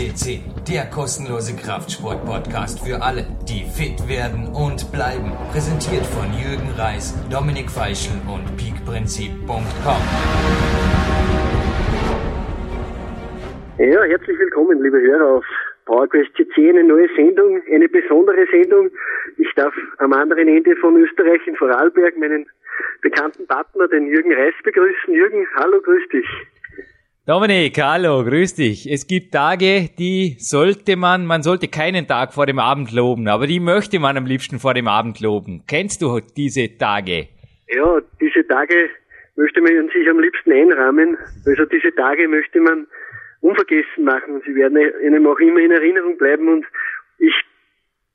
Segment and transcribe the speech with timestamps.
[0.00, 5.30] CC, der kostenlose Kraftsport-Podcast für alle, die fit werden und bleiben.
[5.52, 10.02] Präsentiert von Jürgen Reis, Dominik Feischl und peakprinzip.com.
[13.76, 15.44] Ja, herzlich willkommen, liebe Hörer, auf
[15.84, 18.88] PowerQuest CC, eine neue Sendung, eine besondere Sendung.
[19.36, 22.46] Ich darf am anderen Ende von Österreich in Vorarlberg meinen
[23.02, 25.12] bekannten Partner, den Jürgen Reis, begrüßen.
[25.12, 26.26] Jürgen, hallo, grüß dich.
[27.26, 28.90] Dominik, hallo, grüß dich.
[28.90, 33.46] Es gibt Tage, die sollte man, man sollte keinen Tag vor dem Abend loben, aber
[33.46, 35.62] die möchte man am liebsten vor dem Abend loben.
[35.68, 37.28] Kennst du diese Tage?
[37.68, 38.88] Ja, diese Tage
[39.36, 41.18] möchte man sich am liebsten einrahmen.
[41.44, 42.86] Also diese Tage möchte man
[43.42, 46.64] unvergessen machen sie werden einem auch immer in Erinnerung bleiben und
[47.18, 47.34] ich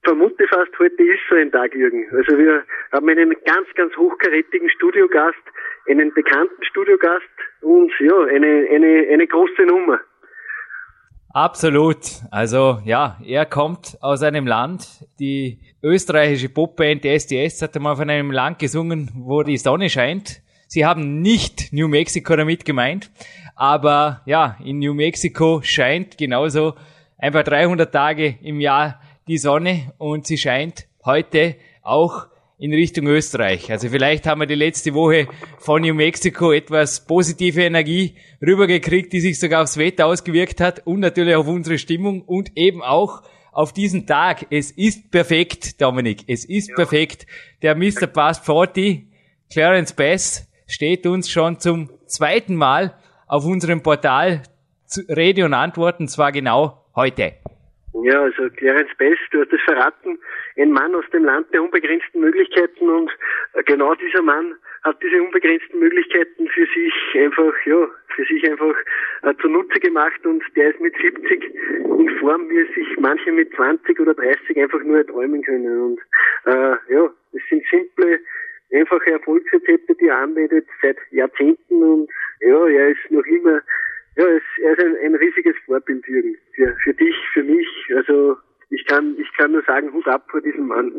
[0.04, 2.08] vermute fast, heute ist so ein Tag, Jürgen.
[2.12, 5.42] Also wir haben einen ganz, ganz hochkarätigen Studiogast,
[5.90, 7.24] einen bekannten Studiogast
[7.62, 10.00] und ja, eine, eine, eine große Nummer.
[11.36, 11.98] Absolut.
[12.32, 14.88] Also ja, er kommt aus einem Land,
[15.20, 20.42] die österreichische Popband SDS hat einmal von einem Land gesungen, wo die Sonne scheint.
[20.68, 23.12] Sie haben nicht New Mexico damit gemeint,
[23.56, 26.76] aber ja, in New Mexico scheint genauso
[27.18, 33.72] einfach 300 Tage im Jahr die Sonne und sie scheint heute auch in Richtung Österreich.
[33.72, 35.28] Also vielleicht haben wir die letzte Woche
[35.60, 41.02] von New Mexico etwas positive Energie rübergekriegt, die sich sogar aufs Wetter ausgewirkt hat und
[41.02, 44.48] natürlich auf unsere Stimmung und eben auch auf diesen Tag.
[44.52, 46.24] Es ist perfekt, Dominik.
[46.28, 46.76] Es ist ja.
[46.76, 47.26] perfekt.
[47.62, 48.08] Der Mr.
[48.08, 49.06] Past 40,
[49.52, 52.96] Clarence Bass, steht uns schon zum zweiten Mal
[53.28, 54.44] auf unserem Portal
[55.10, 57.34] Rede und Antworten, zwar genau heute.
[58.04, 60.20] Ja, also Clarence Best, du hast es verraten,
[60.58, 63.10] ein Mann aus dem Land der unbegrenzten Möglichkeiten und
[63.54, 68.76] äh, genau dieser Mann hat diese unbegrenzten Möglichkeiten für sich einfach, ja, für sich einfach
[69.24, 71.56] äh, zunutze gemacht und der ist mit 70
[72.00, 75.82] in Form, wie es sich manche mit 20 oder 30 einfach nur erträumen können.
[75.82, 76.00] Und
[76.46, 78.20] äh, ja, es sind simple,
[78.74, 82.10] einfache Erfolgsrezepte, die er anwendet seit Jahrzehnten und
[82.42, 83.62] ja, er ist noch immer
[84.18, 84.38] ja, er
[84.72, 86.36] ist ein, ein riesiges Vorbild, Jürgen.
[86.56, 87.68] Für, für dich, für mich.
[87.96, 88.38] Also
[88.70, 90.92] ich kann, ich kann nur sagen, Hut ab vor diesem Mann.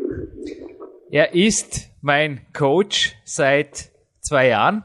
[1.11, 3.91] Er ist mein Coach seit
[4.21, 4.83] zwei Jahren.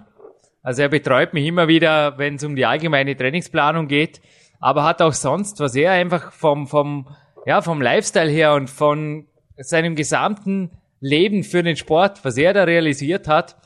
[0.62, 4.20] Also er betreut mich immer wieder, wenn es um die allgemeine Trainingsplanung geht,
[4.60, 7.08] aber hat auch sonst, was er einfach vom, vom,
[7.46, 9.26] ja, vom Lifestyle her und von
[9.56, 10.70] seinem gesamten
[11.00, 13.56] Leben für den Sport, was er da realisiert hat,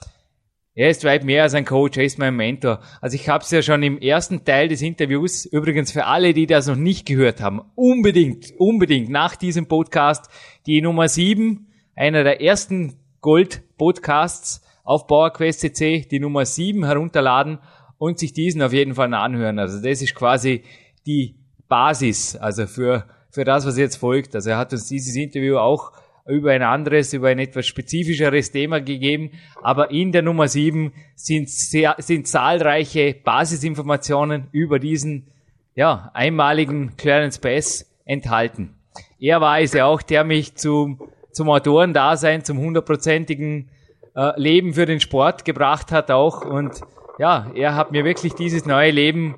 [0.77, 2.81] er ist weit mehr als ein Coach, er ist mein Mentor.
[3.01, 6.47] Also ich habe es ja schon im ersten Teil des Interviews, übrigens für alle, die
[6.47, 10.27] das noch nicht gehört haben, unbedingt, unbedingt nach diesem Podcast
[10.67, 17.59] die Nummer 7, einer der ersten Gold-Podcasts auf PowerQuest CC, die Nummer 7 herunterladen
[17.97, 19.59] und sich diesen auf jeden Fall anhören.
[19.59, 20.63] Also das ist quasi
[21.07, 21.37] die
[21.69, 24.35] Basis, also für, für das, was jetzt folgt.
[24.35, 25.93] Also er hat uns dieses Interview auch
[26.29, 29.31] über ein anderes, über ein etwas spezifischeres Thema gegeben.
[29.63, 35.29] Aber in der Nummer 7 sind, sehr, sind zahlreiche Basisinformationen über diesen
[35.75, 38.75] ja, einmaligen Clarence Bass enthalten.
[39.19, 41.01] Er war es ja auch, der mich zum,
[41.33, 43.69] zum Autorendasein, zum hundertprozentigen
[44.15, 46.45] äh, Leben für den Sport gebracht hat auch.
[46.45, 46.81] Und
[47.19, 49.37] ja, er hat mir wirklich dieses neue Leben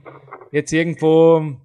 [0.53, 1.57] jetzt irgendwo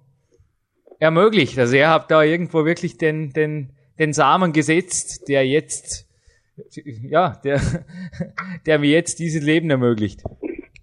[0.98, 1.58] ermöglicht.
[1.58, 6.06] Also er hat da irgendwo wirklich den, den, den Samen gesetzt, der jetzt,
[7.08, 7.60] ja, der,
[8.66, 10.20] der mir jetzt dieses Leben ermöglicht.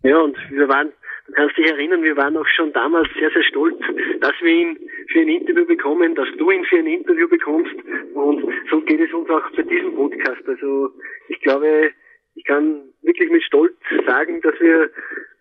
[0.04, 0.92] Ja, und wir waren,
[1.28, 3.78] du kannst dich erinnern, wir waren auch schon damals sehr, sehr stolz,
[4.20, 4.78] dass wir ihn
[5.12, 7.76] für ein Interview bekommen, dass du ihn für ein Interview bekommst.
[8.14, 10.48] Und so geht es uns auch bei diesem Podcast.
[10.48, 10.92] Also
[11.28, 11.92] ich glaube,
[12.36, 13.76] ich kann wirklich mit Stolz
[14.08, 14.90] sagen, dass wir,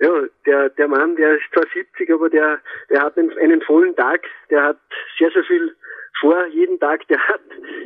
[0.00, 2.60] ja, der, der Mann, der ist zwar 70, aber der,
[2.90, 4.80] der hat einen, einen vollen Tag, der hat
[5.18, 5.74] sehr, sehr viel
[6.20, 7.40] vor jeden Tag, der hat,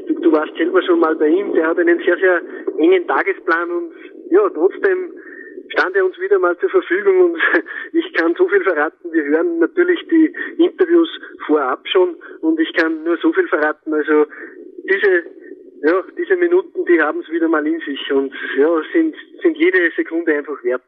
[0.08, 2.42] du, du warst selber schon mal bei ihm, der hat einen sehr, sehr
[2.78, 3.92] engen Tagesplan und
[4.30, 5.12] ja, trotzdem
[5.68, 7.38] stand er uns wieder mal zur Verfügung und
[7.92, 9.12] ich kann so viel verraten.
[9.12, 11.08] Wir hören natürlich die Interviews
[11.46, 13.92] vorab schon und ich kann nur so viel verraten.
[13.92, 14.26] Also
[14.84, 15.24] diese,
[15.82, 19.90] ja, diese Minuten, die haben es wieder mal in sich und ja, sind, sind jede
[19.96, 20.82] Sekunde einfach wert.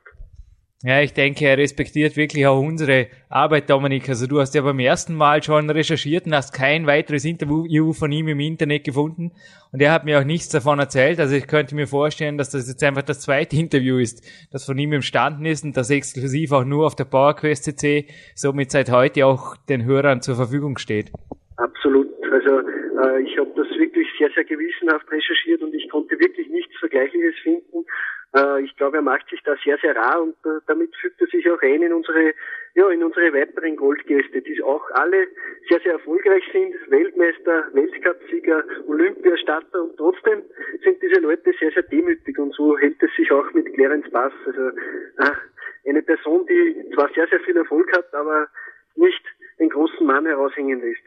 [0.83, 4.11] Ja, ich denke, er respektiert wirklich auch unsere Arbeit, Dominik.
[4.11, 8.13] Also du hast ja beim ersten Mal schon recherchiert und hast kein weiteres Interview von
[8.13, 9.33] ihm im Internet gefunden.
[9.73, 11.19] Und er hat mir auch nichts davon erzählt.
[11.19, 14.77] Also ich könnte mir vorstellen, dass das jetzt einfach das zweite Interview ist, das von
[14.77, 19.25] ihm entstanden ist und das exklusiv auch nur auf der PowerQuest CC somit seit heute
[19.25, 21.11] auch den Hörern zur Verfügung steht.
[21.57, 22.09] Absolut.
[22.31, 26.77] Also äh, ich habe das wirklich sehr, sehr gewissenhaft recherchiert und ich konnte wirklich nichts
[26.79, 27.87] Vergleichliches finden.
[28.35, 31.27] Äh, ich glaube, er macht sich da sehr, sehr rar und äh, damit fügt er
[31.29, 32.35] sich auch ein in unsere,
[32.75, 35.29] ja, in unsere weiteren Goldgäste, die auch alle
[35.69, 40.43] sehr, sehr erfolgreich sind, Weltmeister, Weltcupsieger, Olympiastarter und trotzdem
[40.83, 44.33] sind diese Leute sehr, sehr demütig und so hält es sich auch mit Clarence Bass.
[44.47, 48.49] Also äh, eine Person, die zwar sehr, sehr viel Erfolg hat, aber
[48.97, 49.23] nicht
[49.59, 51.03] den großen Mann heraushängen lässt.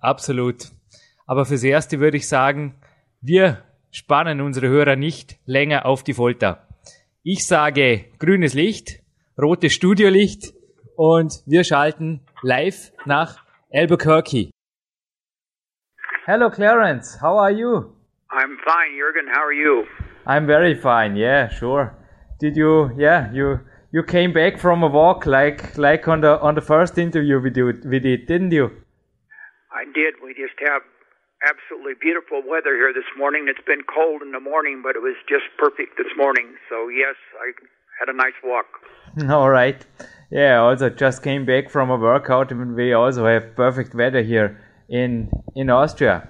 [0.00, 0.56] Absolut.
[1.26, 2.74] Aber fürs Erste würde ich sagen,
[3.20, 6.66] wir spannen unsere Hörer nicht länger auf die Folter.
[7.22, 9.00] Ich sage grünes Licht,
[9.40, 10.54] rotes Studiolicht
[10.96, 14.50] und wir schalten live nach Albuquerque.
[16.26, 17.96] Hello Clarence, how are you?
[18.30, 19.28] I'm fine, Jürgen.
[19.32, 19.86] How are you?
[20.26, 21.16] I'm very fine.
[21.16, 21.96] Yeah, sure.
[22.40, 22.90] Did you?
[22.98, 23.60] Yeah, you
[23.92, 27.50] you came back from a walk like like on the on the first interview we
[27.50, 28.70] did, we did, didn't you?
[29.72, 30.14] I did.
[30.22, 30.82] We just have
[31.44, 33.46] absolutely beautiful weather here this morning.
[33.48, 36.54] It's been cold in the morning, but it was just perfect this morning.
[36.68, 37.52] So yes, I
[38.00, 38.66] had a nice walk.
[39.30, 39.84] All right.
[40.30, 44.60] Yeah, also just came back from a workout and we also have perfect weather here
[44.88, 46.28] in in Austria.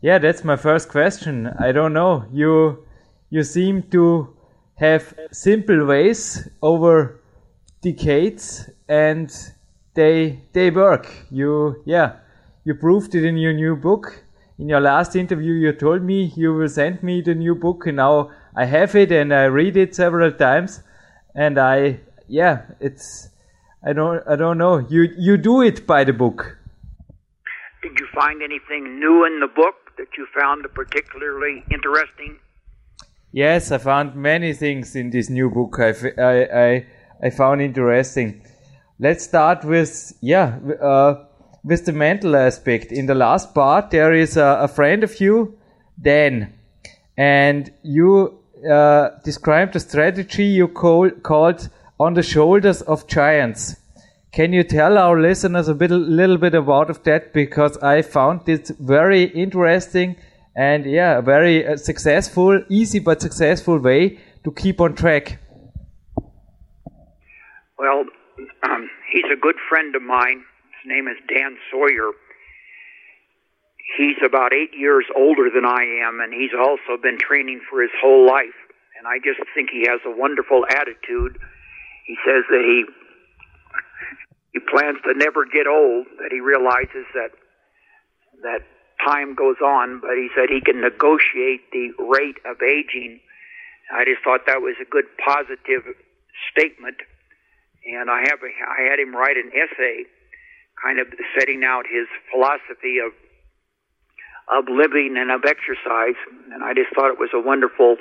[0.00, 1.48] Yeah, that's my first question.
[1.58, 2.24] I don't know.
[2.32, 2.84] You
[3.30, 4.34] you seem to
[4.76, 7.20] have simple ways over
[7.82, 9.30] decades and
[9.94, 11.06] they they work.
[11.30, 12.16] You yeah,
[12.64, 14.24] you proved it in your new book.
[14.58, 17.96] In your last interview you told me you will send me the new book and
[17.98, 20.82] now I have it and I read it several times
[21.34, 23.28] and I yeah, it's
[23.86, 24.78] I don't I don't know.
[24.78, 26.58] You you do it by the book.
[27.82, 32.38] Did you find anything new in the book that you found particularly interesting?
[33.30, 35.78] Yes, I found many things in this new book.
[35.78, 35.90] I
[36.20, 36.86] I I,
[37.22, 38.42] I found interesting.
[38.98, 41.24] Let's start with yeah uh,
[41.68, 42.90] with the mental aspect.
[42.90, 45.58] In the last part, there is a, a friend of you,
[46.00, 46.54] Dan,
[47.16, 48.38] and you
[48.68, 51.68] uh, described a strategy you call, called
[52.00, 53.76] on the shoulders of giants.
[54.32, 57.34] Can you tell our listeners a bit, little bit about of that?
[57.34, 60.16] Because I found this very interesting
[60.56, 65.38] and yeah, a very uh, successful, easy but successful way to keep on track.
[67.78, 68.04] Well,
[68.62, 70.44] um, he's a good friend of mine.
[70.88, 72.12] Name is Dan Sawyer.
[73.96, 77.92] He's about eight years older than I am, and he's also been training for his
[78.00, 78.56] whole life.
[78.98, 81.38] And I just think he has a wonderful attitude
[82.08, 82.88] he says that he
[84.56, 86.08] he plans to never get old.
[86.18, 87.36] That he realizes that
[88.42, 88.64] that
[89.04, 93.20] time goes on, but he said he can negotiate the rate of aging.
[93.92, 95.84] I just thought that was a good positive
[96.50, 96.96] statement,
[97.84, 100.08] and I have I had him write an essay,
[100.82, 101.06] kind of
[101.38, 103.12] setting out his philosophy of
[104.48, 106.16] of living and of exercise,
[106.52, 107.96] and I just thought it was a wonderful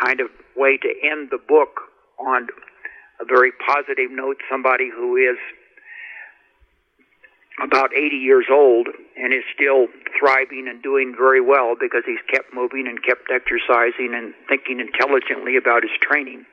[0.00, 2.46] kind of way to end the book on
[3.20, 5.38] a very positive note, somebody who is
[7.62, 9.86] about 80 years old and is still
[10.18, 15.56] thriving and doing very well because he's kept moving and kept exercising and thinking intelligently
[15.56, 16.44] about his training.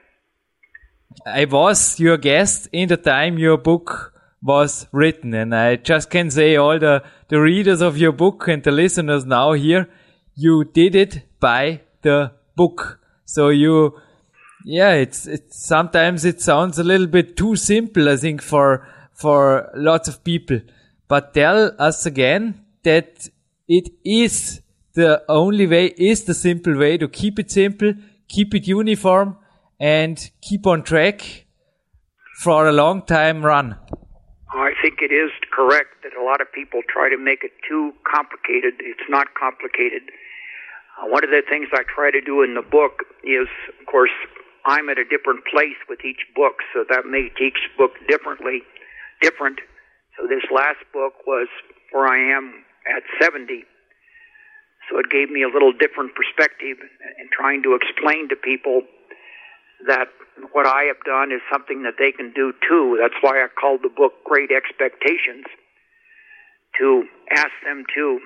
[1.25, 6.31] I was your guest in the time your book was written and I just can
[6.31, 9.88] say all the, the readers of your book and the listeners now here,
[10.35, 12.99] you did it by the book.
[13.25, 13.99] So you
[14.65, 19.71] yeah, it's it's sometimes it sounds a little bit too simple, I think, for for
[19.75, 20.60] lots of people.
[21.07, 23.27] But tell us again that
[23.67, 24.62] it is
[24.93, 27.93] the only way, is the simple way to keep it simple,
[28.27, 29.38] keep it uniform,
[29.79, 31.45] and keep on track
[32.39, 33.77] for a long time run.
[34.51, 37.93] I think it is correct that a lot of people try to make it too
[38.03, 38.75] complicated.
[38.84, 40.12] It's not complicated.
[41.00, 43.48] Uh, one of the things I try to do in the book is,
[43.79, 44.12] of course,
[44.65, 48.62] I'm at a different place with each book, so that makes each book differently,
[49.22, 49.60] different.
[50.20, 51.48] So this last book was
[51.91, 53.63] where I am at 70.
[54.89, 58.84] So it gave me a little different perspective in trying to explain to people
[59.88, 60.07] that
[60.51, 62.97] what I have done is something that they can do too.
[63.00, 65.45] That's why I called the book Great Expectations
[66.79, 68.19] to ask them to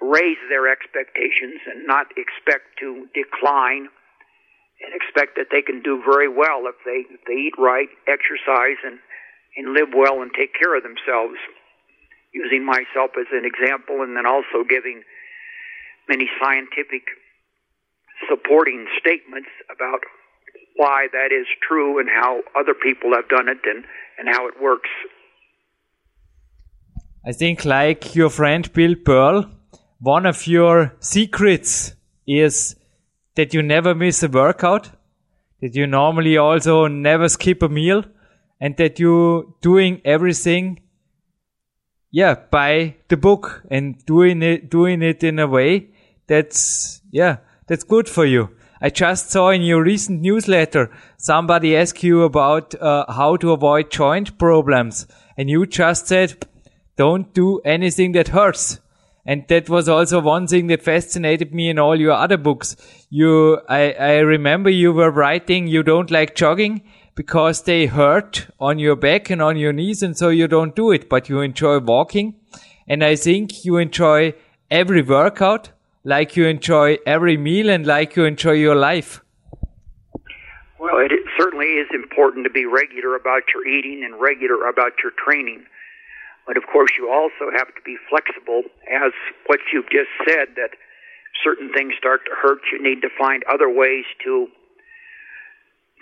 [0.00, 3.88] raise their expectations and not expect to decline
[4.82, 8.78] and expect that they can do very well if they if they eat right, exercise,
[8.84, 8.98] and
[9.56, 11.38] and live well and take care of themselves.
[12.34, 15.02] Using myself as an example, and then also giving
[16.08, 17.04] many scientific
[18.28, 20.00] supporting statements about
[20.76, 23.84] why that is true and how other people have done it and,
[24.18, 24.90] and how it works.
[27.24, 29.50] I think, like your friend Bill Pearl,
[30.00, 31.94] one of your secrets
[32.26, 32.74] is
[33.36, 34.90] that you never miss a workout,
[35.60, 38.04] that you normally also never skip a meal,
[38.60, 40.80] and that you doing everything
[42.12, 45.88] yeah by the book and doing it doing it in a way
[46.28, 48.50] that's yeah that's good for you
[48.82, 53.90] i just saw in your recent newsletter somebody asked you about uh, how to avoid
[53.90, 56.46] joint problems and you just said
[56.96, 58.80] don't do anything that hurts
[59.24, 62.76] and that was also one thing that fascinated me in all your other books.
[63.08, 66.82] You, I, I remember you were writing you don't like jogging
[67.14, 70.90] because they hurt on your back and on your knees and so you don't do
[70.90, 72.34] it, but you enjoy walking.
[72.88, 74.34] And I think you enjoy
[74.70, 75.70] every workout
[76.04, 79.20] like you enjoy every meal and like you enjoy your life.
[80.78, 85.12] Well, it certainly is important to be regular about your eating and regular about your
[85.24, 85.64] training.
[86.46, 89.12] But of course, you also have to be flexible, as
[89.46, 90.70] what you've just said, that
[91.44, 92.58] certain things start to hurt.
[92.72, 94.48] You need to find other ways to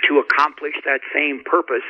[0.08, 1.84] to accomplish that same purpose,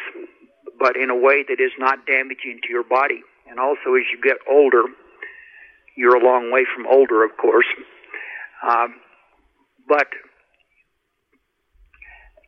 [0.81, 3.23] but in a way that is not damaging to your body.
[3.49, 4.83] And also, as you get older,
[5.97, 7.67] you're a long way from older, of course.
[8.67, 8.95] Um,
[9.89, 10.09] but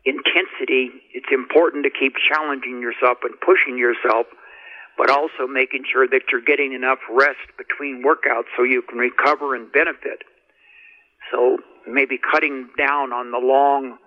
[0.05, 4.27] intensity, it's important to keep challenging yourself and pushing yourself
[4.97, 9.55] but also making sure that you're getting enough rest between workouts so you can recover
[9.55, 10.23] and benefit.
[11.31, 13.99] So maybe cutting down on the long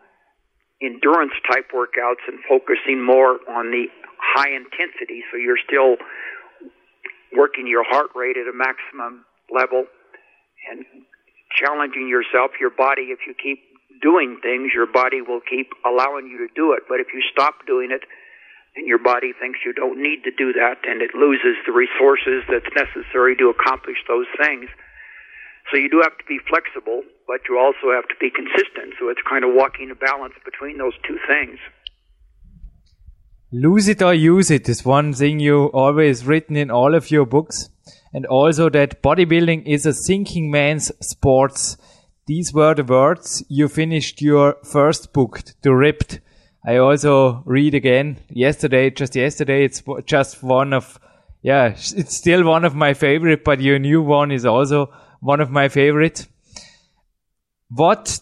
[0.81, 3.85] endurance type workouts and focusing more on the
[4.19, 5.95] high intensity so you're still
[7.35, 9.85] working your heart rate at a maximum level
[10.69, 10.85] and
[11.55, 13.63] challenging yourself, your body, if you keep
[14.01, 16.83] doing things, your body will keep allowing you to do it.
[16.87, 18.03] But if you stop doing it,
[18.75, 22.43] and your body thinks you don't need to do that and it loses the resources
[22.51, 24.67] that's necessary to accomplish those things.
[25.71, 28.93] So you do have to be flexible, but you also have to be consistent.
[28.99, 31.57] So it's kind of walking a balance between those two things.
[33.51, 37.25] Lose it or use it is one thing you always written in all of your
[37.25, 37.69] books.
[38.15, 41.75] And also that bodybuilding is a thinking man's sports.
[42.27, 46.21] These were the words you finished your first book, The Ripped.
[46.65, 49.65] I also read again yesterday, just yesterday.
[49.65, 50.97] It's just one of,
[51.41, 55.51] yeah, it's still one of my favorite, but your new one is also one of
[55.51, 56.25] my favorite.
[57.67, 58.21] What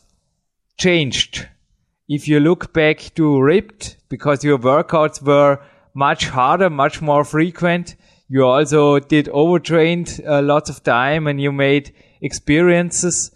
[0.75, 1.47] changed
[2.09, 5.59] if you look back to Ripped because your workouts were
[5.93, 7.95] much harder, much more frequent.
[8.29, 13.31] You also did overtrained uh, lots of time and you made experiences.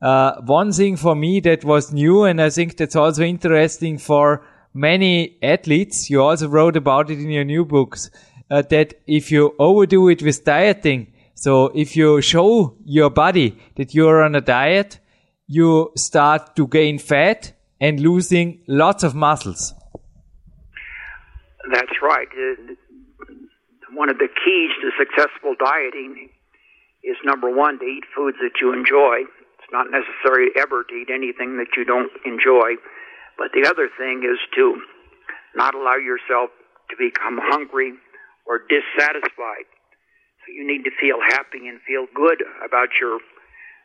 [0.00, 4.44] Uh, one thing for me that was new, and I think that's also interesting for
[4.72, 8.10] many athletes, you also wrote about it in your new books,
[8.50, 13.94] uh, that if you overdo it with dieting, so if you show your body that
[13.94, 14.98] you're on a diet,
[15.46, 19.74] you start to gain fat and losing lots of muscles.
[21.72, 22.28] That's right.
[23.98, 26.30] One of the keys to successful dieting
[27.02, 31.10] is number one, to eat foods that you enjoy It's not necessary ever to eat
[31.10, 32.78] anything that you don't enjoy.
[33.36, 34.80] But the other thing is to
[35.56, 36.50] not allow yourself
[36.90, 37.94] to become hungry
[38.46, 39.66] or dissatisfied.
[40.46, 43.18] So you need to feel happy and feel good about your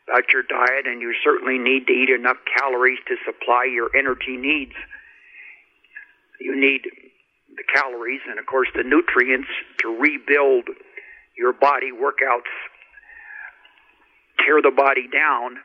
[0.08, 4.38] about your diet and you certainly need to eat enough calories to supply your energy
[4.38, 4.78] needs.
[6.40, 6.86] You need
[7.56, 10.66] the calories and of course the nutrients to rebuild
[11.38, 12.52] your body workouts
[14.40, 15.58] tear the body down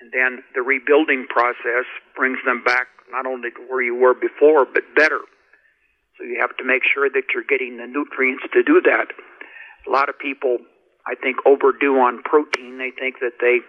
[0.00, 4.66] and then the rebuilding process brings them back not only to where you were before,
[4.66, 5.20] but better.
[6.18, 9.08] So you have to make sure that you're getting the nutrients to do that.
[9.86, 10.58] A lot of people,
[11.06, 12.78] I think, overdo on protein.
[12.78, 13.60] They think that they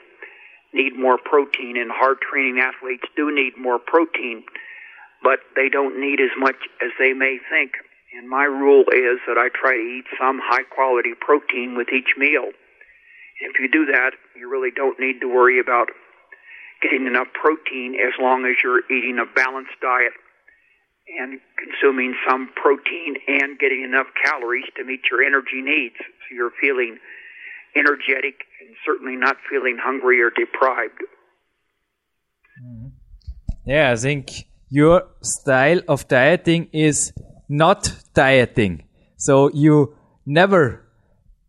[0.74, 4.44] need more protein, and hard training athletes do need more protein,
[5.24, 7.74] but they don't need as much as they may think.
[8.18, 12.16] And my rule is that I try to eat some high quality protein with each
[12.18, 12.50] meal.
[13.42, 15.90] If you do that, you really don't need to worry about
[16.82, 20.14] getting enough protein as long as you're eating a balanced diet
[21.20, 25.96] and consuming some protein and getting enough calories to meet your energy needs.
[25.98, 26.98] So you're feeling
[27.76, 31.02] energetic and certainly not feeling hungry or deprived.
[32.64, 32.88] Mm-hmm.
[33.66, 37.14] Yeah, I think your style of dieting is
[37.50, 38.84] not dieting.
[39.18, 39.96] So you
[40.26, 40.88] never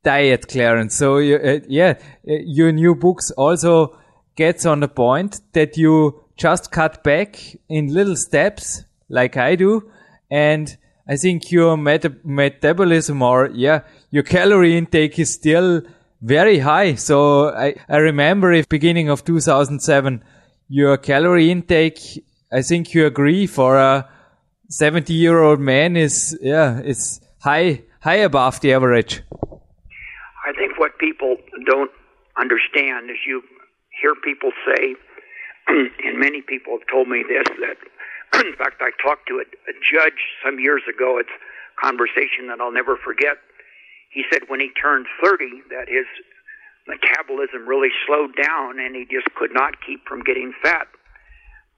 [0.03, 0.95] diet, Clarence.
[0.95, 1.95] So you, uh, yeah,
[2.29, 3.99] uh, your new books also
[4.37, 9.91] gets on the point that you just cut back in little steps like I do.
[10.31, 10.77] And
[11.09, 15.83] I think your meta- metabolism or yeah, your calorie intake is still
[16.23, 16.95] very high.
[16.95, 20.23] So I, I remember if beginning of 2007,
[20.69, 24.09] your calorie intake, I think you agree for a
[24.71, 29.23] 70 year old man is, yeah, it's high, high above the average.
[30.47, 31.37] I think what people
[31.67, 31.91] don't
[32.39, 33.43] understand is you
[34.01, 34.95] hear people say,
[35.69, 37.77] and many people have told me this, that
[38.47, 41.19] in fact, I talked to a, a judge some years ago.
[41.19, 43.37] It's a conversation that I'll never forget.
[44.11, 46.07] He said when he turned 30 that his
[46.87, 50.89] metabolism really slowed down and he just could not keep from getting fat.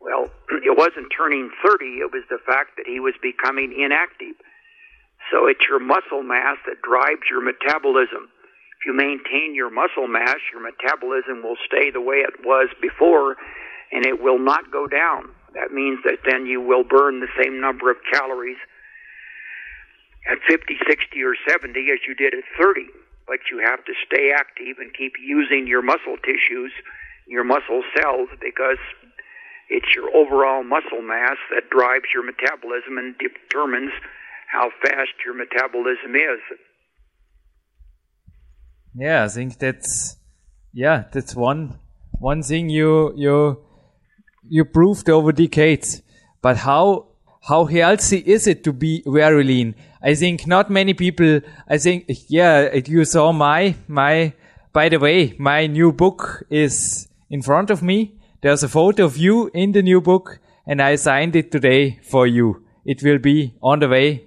[0.01, 0.31] Well,
[0.65, 4.37] it wasn't turning 30, it was the fact that he was becoming inactive.
[5.31, 8.33] So it's your muscle mass that drives your metabolism.
[8.81, 13.37] If you maintain your muscle mass, your metabolism will stay the way it was before
[13.93, 15.29] and it will not go down.
[15.55, 18.57] That means that then you will burn the same number of calories
[20.31, 22.87] at 50, 60, or 70 as you did at 30.
[23.27, 26.73] But you have to stay active and keep using your muscle tissues,
[27.27, 28.79] your muscle cells, because
[29.71, 33.93] it's your overall muscle mass that drives your metabolism and determines
[34.51, 36.41] how fast your metabolism is.
[38.95, 40.17] Yeah, I think that's
[40.73, 41.79] yeah, that's one
[42.19, 43.63] one thing you you
[44.49, 46.03] you proved over decades.
[46.43, 47.07] But how
[47.49, 49.77] how healthy is it to be very lean?
[50.03, 51.41] I think not many people.
[51.69, 54.35] I think yeah, you saw my my.
[54.73, 58.20] By the way, my new book is in front of me.
[58.43, 62.27] There's a photo of you in the new book, and I signed it today for
[62.27, 62.65] you.
[62.87, 64.25] It will be on the way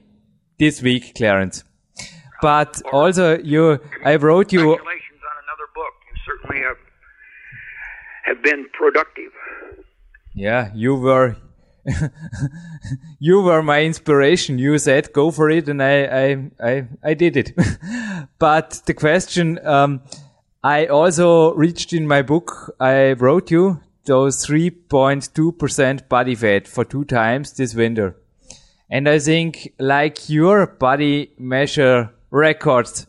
[0.59, 1.63] this week, Clarence.
[2.39, 4.59] But also, you, I wrote you.
[4.59, 5.93] Congratulations on another book.
[6.09, 6.77] You certainly have
[8.25, 9.31] have been productive.
[10.35, 11.35] Yeah, you were
[13.19, 14.59] you were my inspiration.
[14.59, 17.53] You said go for it, and I I I, I did it.
[18.37, 20.01] but the question um,
[20.63, 22.75] I also reached in my book.
[22.79, 28.15] I wrote you those 3.2% body fat for two times this winter.
[28.89, 33.07] And I think like your body measure records,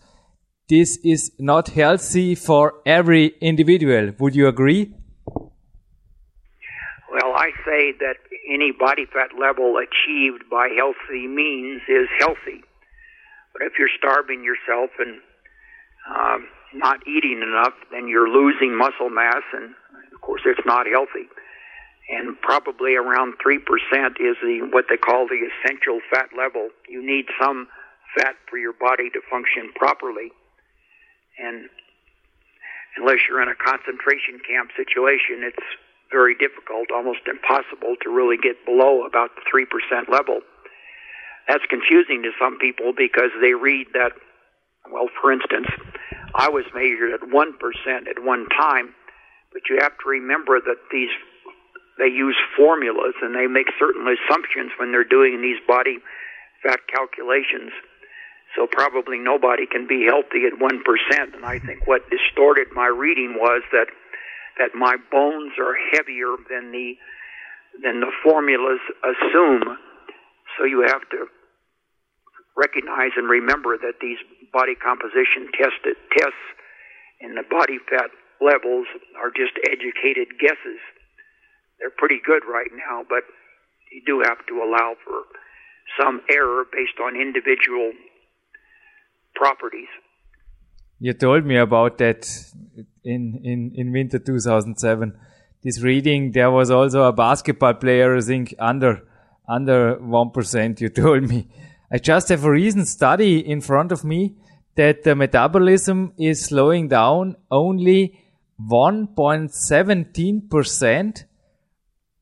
[0.69, 4.13] this is not healthy for every individual.
[4.19, 4.95] Would you agree?
[7.13, 8.17] Well, I say that
[8.49, 12.63] any body fat level achieved by healthy means is healthy.
[13.53, 15.21] But if you're starving yourself and
[16.09, 19.75] um, not eating enough, then you're losing muscle mass, and
[20.25, 21.29] course, it's not healthy.
[22.11, 26.69] And probably around three percent is the what they call the essential fat level.
[26.89, 27.69] You need some
[28.17, 30.31] fat for your body to function properly,
[31.39, 31.69] and
[32.97, 35.67] unless you're in a concentration camp situation, it's
[36.11, 39.67] very difficult, almost impossible to really get below about the 3%
[40.09, 40.41] level.
[41.49, 44.13] That's confusing to some people because they read that,
[44.91, 45.67] well, for instance,
[46.35, 48.95] I was measured at 1% at one time,
[49.55, 51.15] but you have to remember that these
[51.97, 55.99] they use formulas and they make certain assumptions when they're doing these body
[56.63, 57.71] fat calculations.
[58.57, 61.35] So probably nobody can be healthy at 1%.
[61.35, 63.87] And I think what distorted my reading was that
[64.59, 66.95] that my bones are heavier than the
[67.83, 69.79] than the formulas assume.
[70.59, 71.27] So you have to
[72.57, 74.19] recognize and remember that these
[74.53, 76.47] body composition tested tests
[77.21, 78.87] and the body fat levels
[79.21, 80.81] are just educated guesses.
[81.79, 83.25] They're pretty good right now, but
[83.93, 85.23] you do have to allow for
[86.01, 87.93] some error based on individual
[89.35, 89.89] properties.
[90.99, 92.27] You told me about that
[93.05, 95.13] in, in, in winter 2007.
[95.63, 99.03] This reading, there was also a basketball player, I think, under,
[99.49, 101.49] under 1%, you told me.
[101.91, 104.35] I just have a recent study in front of me
[104.77, 108.24] that the metabolism is slowing down only
[108.61, 111.25] 1.17%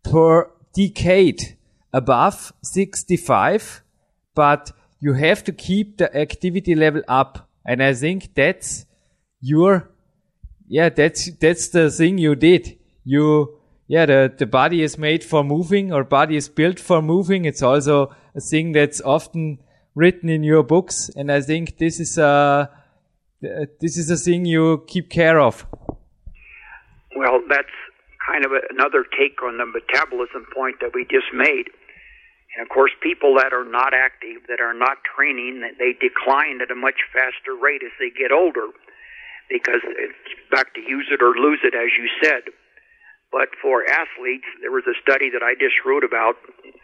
[0.02, 1.56] per decade
[1.92, 3.82] above 65,
[4.34, 7.48] but you have to keep the activity level up.
[7.64, 8.86] And I think that's
[9.40, 9.90] your
[10.68, 12.78] yeah, that's that's the thing you did.
[13.04, 17.44] You yeah, the the body is made for moving, or body is built for moving.
[17.44, 19.58] It's also a thing that's often
[19.94, 22.70] written in your books, and I think this is a
[23.80, 25.66] this is a thing you keep care of.
[27.22, 27.70] Well, that's
[28.18, 31.70] kind of a, another take on the metabolism point that we just made.
[32.58, 36.74] And of course, people that are not active, that are not training, they decline at
[36.74, 38.74] a much faster rate as they get older
[39.46, 42.50] because it's back to use it or lose it, as you said.
[43.30, 46.34] But for athletes, there was a study that I just wrote about.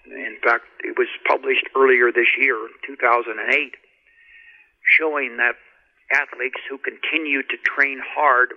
[0.06, 3.74] In fact, it was published earlier this year, 2008,
[4.86, 5.58] showing that
[6.14, 8.54] athletes who continue to train hard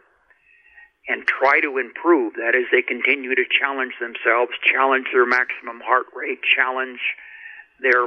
[1.08, 6.06] and try to improve, that is, they continue to challenge themselves, challenge their maximum heart
[6.16, 7.00] rate, challenge
[7.82, 8.06] their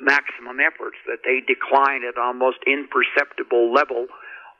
[0.00, 4.06] maximum efforts, that they decline at almost imperceptible level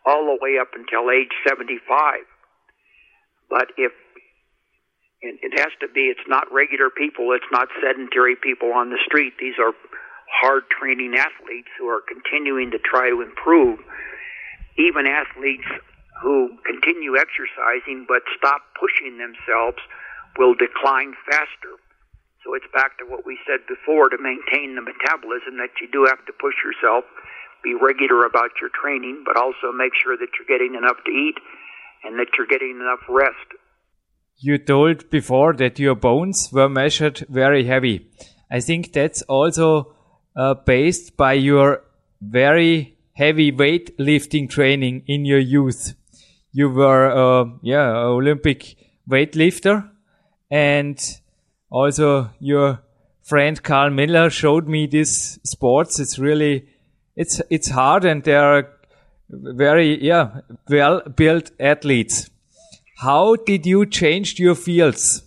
[0.04, 2.26] all the way up until age 75.
[3.48, 3.92] But if
[5.22, 9.34] it has to be, it's not regular people, it's not sedentary people on the street.
[9.38, 9.72] These are
[10.30, 13.78] hard training athletes who are continuing to try to improve.
[14.78, 15.66] Even athletes
[16.22, 19.78] who continue exercising but stop pushing themselves
[20.38, 21.80] will decline faster.
[22.44, 26.06] So it's back to what we said before to maintain the metabolism that you do
[26.08, 27.04] have to push yourself,
[27.62, 31.36] be regular about your training, but also make sure that you're getting enough to eat
[32.04, 33.48] and that you're getting enough rest.
[34.36, 38.08] You told before that your bones were measured very heavy.
[38.50, 39.94] I think that's also
[40.34, 41.82] uh, based by your
[42.22, 45.94] very heavy weightlifting training in your youth.
[46.52, 48.76] You were, uh, yeah, Olympic
[49.08, 49.88] weightlifter
[50.50, 50.98] and
[51.70, 52.80] also your
[53.22, 56.00] friend Carl Miller showed me this sports.
[56.00, 56.66] It's really,
[57.16, 58.68] it's, it's hard and they are
[59.28, 62.30] very, yeah, well built athletes.
[62.98, 65.22] How did you change your fields?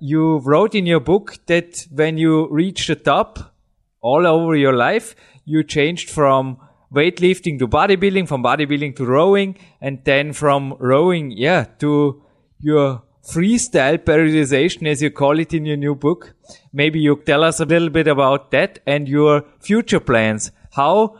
[0.00, 3.54] You wrote in your book that when you reached the top
[4.00, 6.58] all over your life, you changed from
[6.92, 12.22] weightlifting to bodybuilding, from bodybuilding to rowing, and then from rowing, yeah, to
[12.60, 16.34] your freestyle periodization, as you call it in your new book.
[16.72, 20.50] Maybe you tell us a little bit about that and your future plans.
[20.72, 21.18] How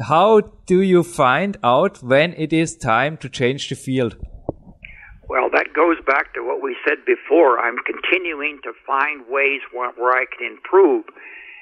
[0.00, 4.16] how do you find out when it is time to change the field?
[5.28, 7.60] Well, that goes back to what we said before.
[7.60, 11.04] I'm continuing to find ways where, where I can improve.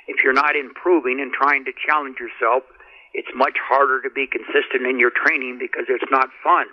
[0.08, 2.64] If you're not improving and trying to challenge yourself,
[3.12, 6.66] it's much harder to be consistent in your training because it's not fun.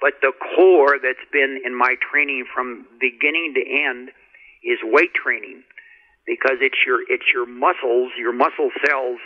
[0.00, 4.10] But the core that's been in my training from beginning to end
[4.64, 5.62] is weight training
[6.26, 9.20] because it's your it's your muscles, your muscle cells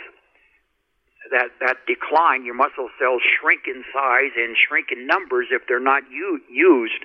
[1.31, 2.45] that that decline.
[2.45, 7.03] Your muscle cells shrink in size and shrink in numbers if they're not u- used.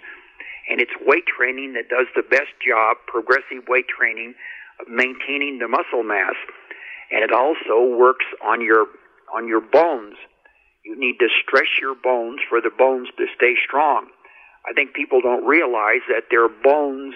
[0.68, 4.34] And it's weight training that does the best job, progressive weight training
[4.80, 6.36] of maintaining the muscle mass.
[7.10, 8.86] And it also works on your
[9.34, 10.16] on your bones
[10.84, 14.06] you need to stress your bones for the bones to stay strong.
[14.66, 17.14] I think people don't realize that their bones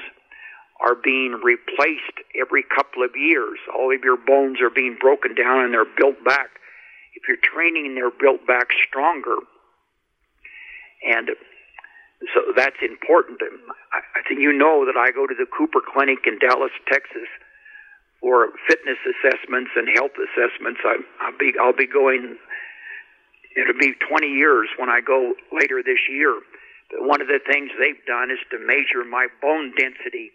[0.81, 3.59] are being replaced every couple of years.
[3.74, 6.50] All of your bones are being broken down and they're built back.
[7.14, 9.37] If you're training, they're built back stronger.
[11.02, 11.31] And
[12.35, 13.40] so that's important.
[13.92, 17.29] I think you know that I go to the Cooper Clinic in Dallas, Texas
[18.20, 20.81] for fitness assessments and health assessments.
[20.85, 22.37] I, I'll be I'll be going
[23.57, 26.38] it'll be 20 years when I go later this year.
[26.90, 30.31] But one of the things they've done is to measure my bone density.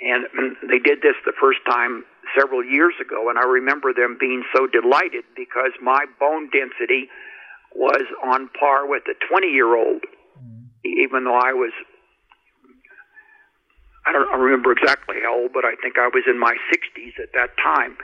[0.00, 0.26] And
[0.68, 2.04] they did this the first time
[2.38, 7.08] several years ago, and I remember them being so delighted because my bone density
[7.74, 10.02] was on par with a 20 year old,
[10.38, 10.64] mm-hmm.
[10.84, 11.72] even though I was,
[14.12, 17.32] I don't remember exactly how old, but I think I was in my 60s at
[17.32, 17.96] that time.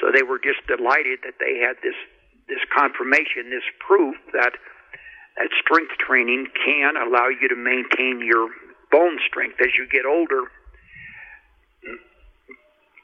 [0.00, 1.98] So they were just delighted that they had this
[2.46, 4.54] this confirmation, this proof that
[5.36, 8.50] that strength training can allow you to maintain your
[8.90, 10.50] bone strength as you get older.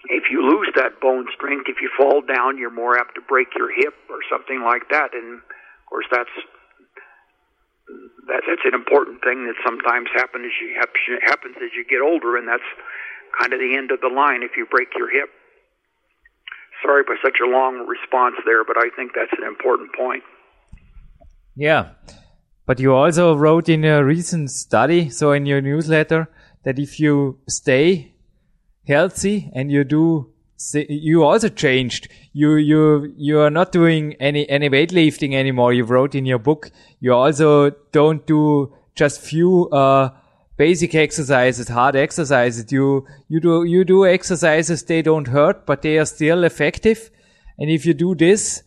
[0.09, 3.49] If you lose that bone strength, if you fall down, you're more apt to break
[3.57, 5.15] your hip or something like that.
[5.15, 6.31] And of course, that's
[8.27, 12.37] that, that's an important thing that sometimes happens as you happens as you get older,
[12.37, 12.67] and that's
[13.39, 15.31] kind of the end of the line if you break your hip.
[16.83, 20.23] Sorry for such a long response there, but I think that's an important point.
[21.55, 21.91] Yeah.
[22.67, 26.29] But you also wrote in a recent study, so in your newsletter,
[26.65, 28.15] that if you stay
[28.87, 30.33] healthy and you do,
[30.73, 32.09] you also changed.
[32.33, 35.73] You, you, you are not doing any, any weightlifting anymore.
[35.73, 36.71] You wrote in your book.
[37.01, 40.11] You also don't do just few, uh,
[40.57, 42.73] basic exercises, hard exercises.
[42.73, 47.11] You, you do, you do exercises, they don't hurt, but they are still effective.
[47.59, 48.63] And if you do this,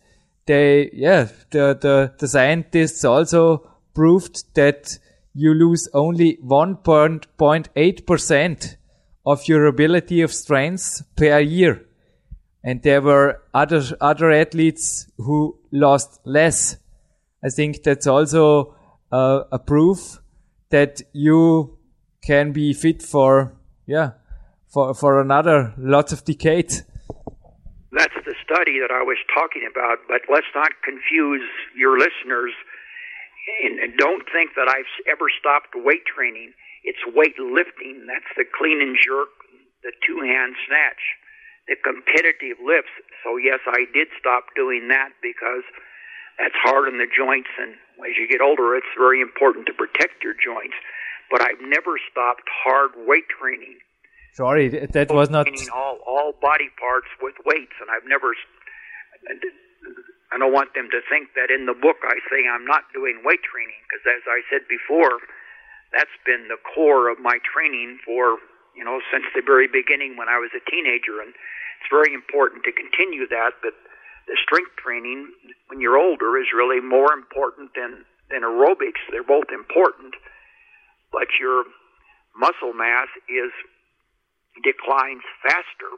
[0.46, 4.98] they, yeah, the, the, the scientists also proved that
[5.34, 8.76] you lose only 1.8%
[9.30, 11.86] of your ability of strength per year.
[12.62, 16.76] And there were other, other athletes who lost less.
[17.42, 18.74] I think that's also
[19.10, 20.18] uh, a proof
[20.70, 21.78] that you
[22.22, 24.10] can be fit for yeah
[24.68, 26.82] for for another lots of decades.
[27.92, 31.42] That's the study that I was talking about, but let's not confuse
[31.74, 32.52] your listeners
[33.64, 36.52] and, and don't think that I've ever stopped weight training.
[36.84, 38.06] It's weight lifting.
[38.08, 39.28] That's the clean and jerk,
[39.82, 41.02] the two hand snatch.
[41.68, 42.90] the competitive lifts.
[43.22, 45.62] So yes, I did stop doing that because
[46.38, 50.24] that's hard on the joints, and as you get older, it's very important to protect
[50.24, 50.74] your joints.
[51.30, 53.78] But I've never stopped hard weight training.
[54.34, 58.34] Sorry, that was not all all body parts with weights, and I've never.
[60.32, 63.22] I don't want them to think that in the book I say I'm not doing
[63.26, 65.18] weight training because, as I said before,
[65.92, 68.38] that's been the core of my training for
[68.76, 72.64] you know since the very beginning when I was a teenager, and it's very important
[72.64, 73.58] to continue that.
[73.62, 73.74] But
[74.26, 75.30] the strength training
[75.68, 79.02] when you're older is really more important than than aerobics.
[79.10, 80.14] They're both important,
[81.10, 81.64] but your
[82.36, 83.50] muscle mass is
[84.62, 85.90] declines faster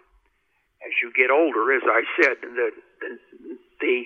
[0.85, 1.72] as you get older.
[1.72, 3.11] As I said, the the,
[3.81, 3.96] the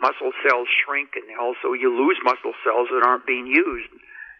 [0.00, 3.88] muscle cells shrink, and also you lose muscle cells that aren't being used.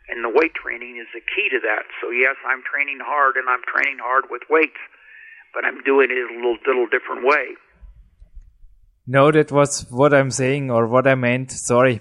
[0.09, 1.85] And the weight training is the key to that.
[2.01, 4.79] So yes, I'm training hard, and I'm training hard with weights,
[5.53, 7.57] but I'm doing it a little little different way.
[9.07, 11.53] No, that was what I'm saying or what I meant.
[11.53, 12.01] Sorry.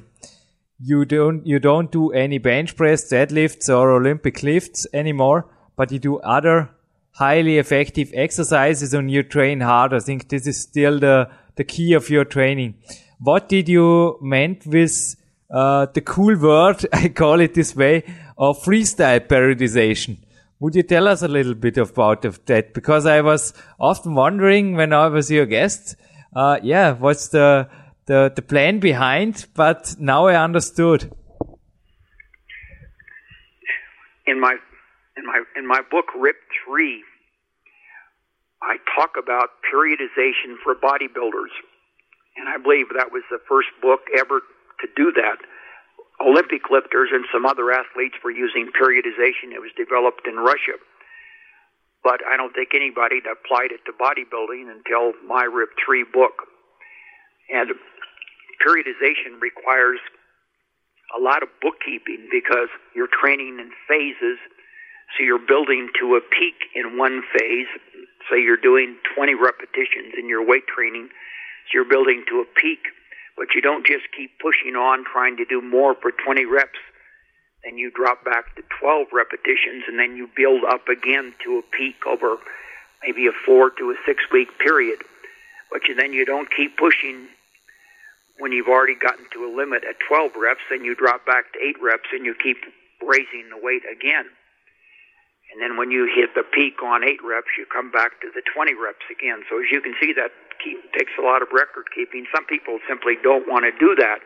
[0.80, 6.00] You don't, you don't do any bench press, deadlifts or Olympic lifts anymore, but you
[6.00, 6.72] do other
[7.12, 9.94] highly effective exercises and you train hard.
[9.94, 12.76] I think this is still the, the key of your training.
[13.20, 15.16] What did you meant with
[15.50, 18.04] uh, the cool word, I call it this way,
[18.38, 20.18] of freestyle periodization?
[20.60, 22.74] Would you tell us a little bit about that?
[22.74, 25.96] Because I was often wondering when I was your guest,
[26.36, 27.70] uh, yeah, what's the,
[28.06, 31.12] the, the plan behind, but now I understood.
[34.28, 34.56] In my,
[35.18, 37.04] in my, in my book, Ripped 3,
[38.64, 41.54] I talk about periodization for bodybuilders.
[42.38, 44.42] And I believe that was the first book ever
[44.86, 45.42] to do that.
[46.22, 49.52] Olympic lifters and some other athletes were using periodization.
[49.52, 50.78] It was developed in Russia
[52.06, 56.46] but I don't think anybody applied it to bodybuilding until my Ripped 3 book.
[57.50, 57.74] And
[58.62, 59.98] periodization requires
[61.18, 64.38] a lot of bookkeeping because you're training in phases.
[65.18, 67.68] So you're building to a peak in one phase.
[68.30, 71.10] Say you're doing 20 repetitions in your weight training.
[71.10, 72.86] So you're building to a peak,
[73.38, 76.80] but you don't just keep pushing on trying to do more for 20 reps
[77.66, 81.64] then you drop back to 12 repetitions, and then you build up again to a
[81.76, 82.38] peak over
[83.04, 85.00] maybe a four to a six week period.
[85.72, 87.28] But you, then you don't keep pushing
[88.38, 91.60] when you've already gotten to a limit at 12 reps, then you drop back to
[91.60, 92.58] 8 reps and you keep
[93.02, 94.26] raising the weight again.
[95.54, 98.42] And then when you hit the peak on 8 reps, you come back to the
[98.54, 99.46] 20 reps again.
[99.50, 102.26] So as you can see, that keep, takes a lot of record keeping.
[102.34, 104.20] Some people simply don't want to do that.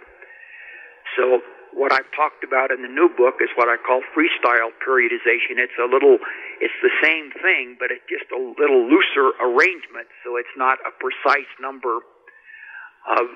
[1.17, 1.41] So
[1.73, 5.61] what I've talked about in the new book is what I call freestyle periodization.
[5.61, 6.17] It's a little,
[6.61, 10.91] it's the same thing, but it's just a little looser arrangement, so it's not a
[10.97, 12.01] precise number
[13.09, 13.27] of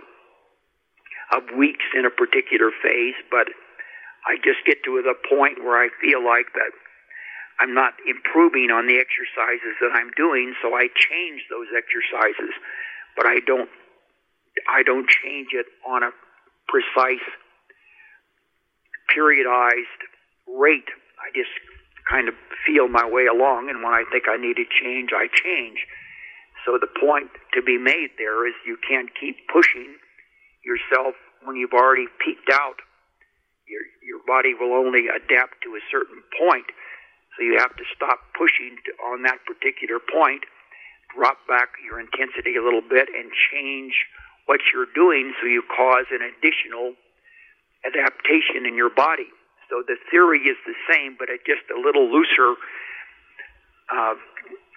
[1.31, 3.17] of weeks in a particular phase.
[3.31, 3.49] But
[4.27, 6.71] I just get to the point where I feel like that
[7.59, 12.53] I'm not improving on the exercises that I'm doing, so I change those exercises,
[13.15, 13.69] but I don't
[14.69, 16.11] I don't change it on a
[16.67, 17.25] precise
[19.09, 20.01] periodized
[20.47, 20.89] rate.
[21.21, 21.51] I just
[22.09, 22.35] kind of
[22.65, 25.85] feel my way along, and when I think I need to change, I change.
[26.65, 29.95] So the point to be made there is you can't keep pushing
[30.63, 32.79] yourself when you've already peaked out.
[33.67, 36.67] Your your body will only adapt to a certain point,
[37.35, 38.77] so you have to stop pushing
[39.09, 40.45] on that particular point,
[41.13, 43.93] drop back your intensity a little bit, and change
[44.45, 46.93] what you're doing so you cause an additional
[47.85, 49.29] adaptation in your body.
[49.69, 52.55] So the theory is the same, but it's just a little looser
[53.89, 54.15] uh,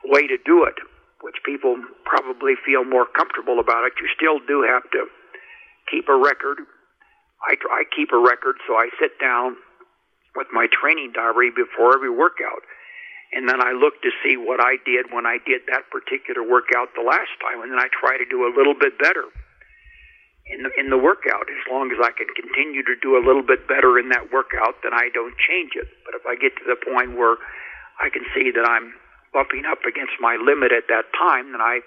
[0.04, 0.78] way to do it,
[1.20, 3.92] which people probably feel more comfortable about it.
[4.00, 5.06] You still do have to
[5.90, 6.64] keep a record.
[7.44, 9.56] I, I keep a record, so I sit down
[10.36, 12.62] with my training diary before every workout.
[13.32, 16.94] And then I look to see what I did when I did that particular workout
[16.94, 19.26] the last time, and then I try to do a little bit better
[20.46, 21.50] in the, in the workout.
[21.50, 24.78] As long as I can continue to do a little bit better in that workout,
[24.86, 25.90] then I don't change it.
[26.06, 27.36] But if I get to the point where
[27.98, 28.94] I can see that I'm
[29.34, 31.82] bumping up against my limit at that time, then I,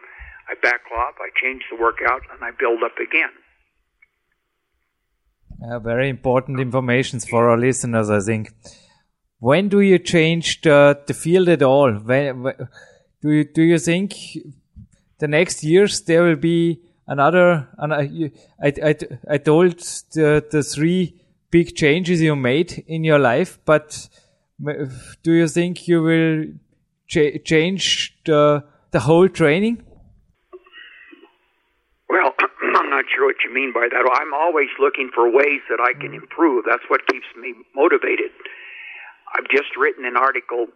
[0.51, 3.31] I back off, I change the workout, and I build up again.
[5.61, 8.53] Uh, very important information for our listeners, I think.
[9.39, 11.91] When do you change the, the field at all?
[11.91, 12.55] When, when,
[13.21, 14.13] do you do you think
[15.19, 18.95] the next years there will be another, and I, I, I,
[19.31, 19.79] I told
[20.13, 24.07] the, the three big changes you made in your life, but
[25.23, 26.45] do you think you will
[27.07, 29.83] ch change the, the whole training?
[33.13, 34.05] Sure what you mean by that.
[34.05, 36.65] I'm always looking for ways that I can improve.
[36.67, 38.31] That's what keeps me motivated.
[39.35, 40.67] I've just written an article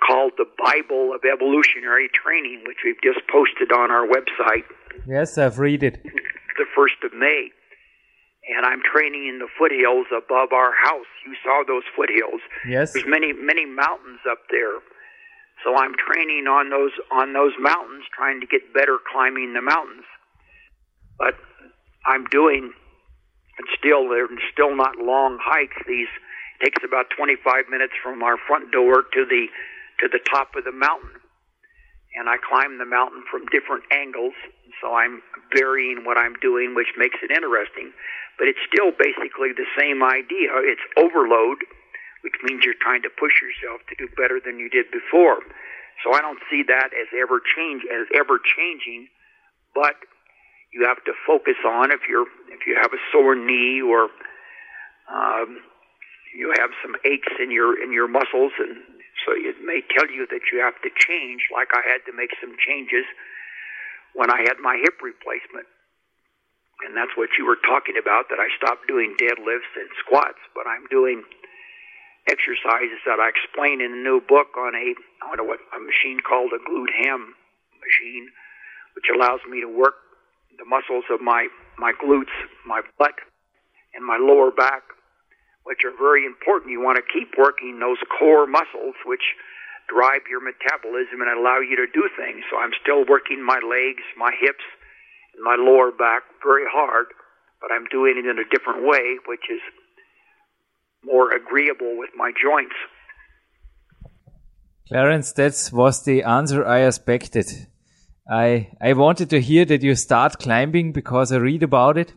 [0.00, 4.64] called The Bible of Evolutionary Training, which we've just posted on our website.
[5.06, 6.02] Yes, I've read it.
[6.02, 7.50] The 1st of May.
[8.56, 11.08] And I'm training in the foothills above our house.
[11.26, 12.40] You saw those foothills.
[12.68, 12.92] Yes.
[12.92, 14.80] There's many, many mountains up there.
[15.64, 20.04] So I'm training on those on those mountains, trying to get better climbing the mountains.
[21.18, 21.34] But
[22.06, 22.72] I'm doing,
[23.58, 25.76] and still they're still not long hikes.
[25.86, 26.08] These
[26.60, 29.46] it takes about 25 minutes from our front door to the
[30.00, 31.10] to the top of the mountain,
[32.16, 34.34] and I climb the mountain from different angles.
[34.82, 35.22] So I'm
[35.54, 37.92] varying what I'm doing, which makes it interesting.
[38.38, 40.50] But it's still basically the same idea.
[40.66, 41.62] It's overload
[42.24, 45.44] which means you're trying to push yourself to do better than you did before.
[46.02, 49.12] So I don't see that as ever change as ever changing,
[49.76, 50.00] but
[50.74, 54.10] you have to focus on if you're if you have a sore knee or
[55.06, 55.62] um,
[56.34, 58.82] you have some aches in your in your muscles, and
[59.22, 61.46] so it may tell you that you have to change.
[61.54, 63.06] Like I had to make some changes
[64.18, 65.70] when I had my hip replacement.
[66.82, 70.66] And that's what you were talking about, that I stopped doing deadlifts and squats, but
[70.66, 71.22] I'm doing
[72.26, 74.94] exercises that I explain in a new book on a
[75.30, 77.38] on a, a machine called a glute ham
[77.78, 78.26] machine,
[78.98, 80.03] which allows me to work
[80.58, 82.34] the muscles of my my glutes,
[82.66, 83.18] my butt,
[83.94, 84.82] and my lower back,
[85.64, 86.70] which are very important.
[86.70, 89.24] You want to keep working those core muscles, which
[89.88, 92.44] drive your metabolism and allow you to do things.
[92.50, 94.64] So I'm still working my legs, my hips,
[95.34, 97.06] and my lower back very hard,
[97.60, 99.60] but I'm doing it in a different way, which is
[101.04, 102.76] more agreeable with my joints.
[104.88, 107.46] Clarence, that was the answer I expected.
[108.30, 112.14] I I wanted to hear that you start climbing because I read about it,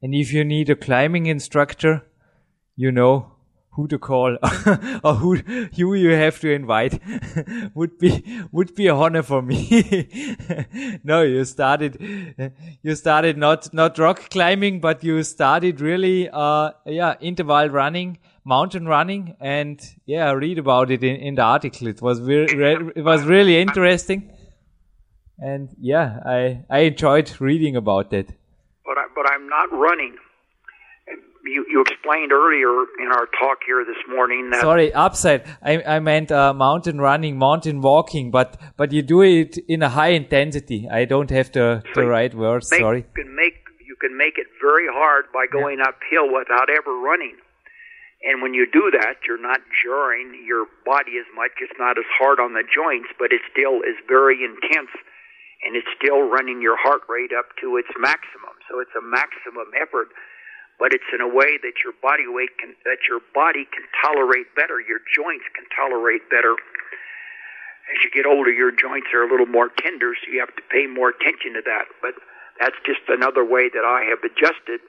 [0.00, 2.02] and if you need a climbing instructor,
[2.76, 3.32] you know
[3.72, 4.36] who to call
[5.04, 7.00] or who who you have to invite
[7.74, 10.08] would be would be a honor for me.
[11.04, 11.96] no, you started
[12.82, 18.86] you started not not rock climbing, but you started really uh yeah interval running, mountain
[18.86, 21.88] running, and yeah, I read about it in, in the article.
[21.88, 24.30] It was re- re- it was really interesting,
[25.42, 28.28] and yeah, I I enjoyed reading about that.
[28.86, 30.16] But I, but I'm not running.
[31.44, 32.70] You, you explained earlier
[33.02, 35.42] in our talk here this morning that sorry upside.
[35.60, 39.88] I, I meant uh, mountain running mountain walking but but you do it in a
[39.88, 40.88] high intensity.
[40.88, 42.98] I don't have the, so the right words make, sorry.
[42.98, 45.90] you can make you can make it very hard by going yeah.
[45.90, 47.36] uphill without ever running.
[48.22, 51.50] And when you do that you're not jarring your body as much.
[51.60, 54.94] It's not as hard on the joints but it still is very intense
[55.62, 59.70] and it's still running your heart rate up to its maximum so it's a maximum
[59.78, 60.08] effort
[60.82, 64.50] but it's in a way that your body weight can that your body can tolerate
[64.58, 66.58] better, your joints can tolerate better.
[67.86, 70.64] As you get older, your joints are a little more tender, so you have to
[70.74, 71.86] pay more attention to that.
[72.02, 72.18] But
[72.58, 74.82] that's just another way that I have adjusted,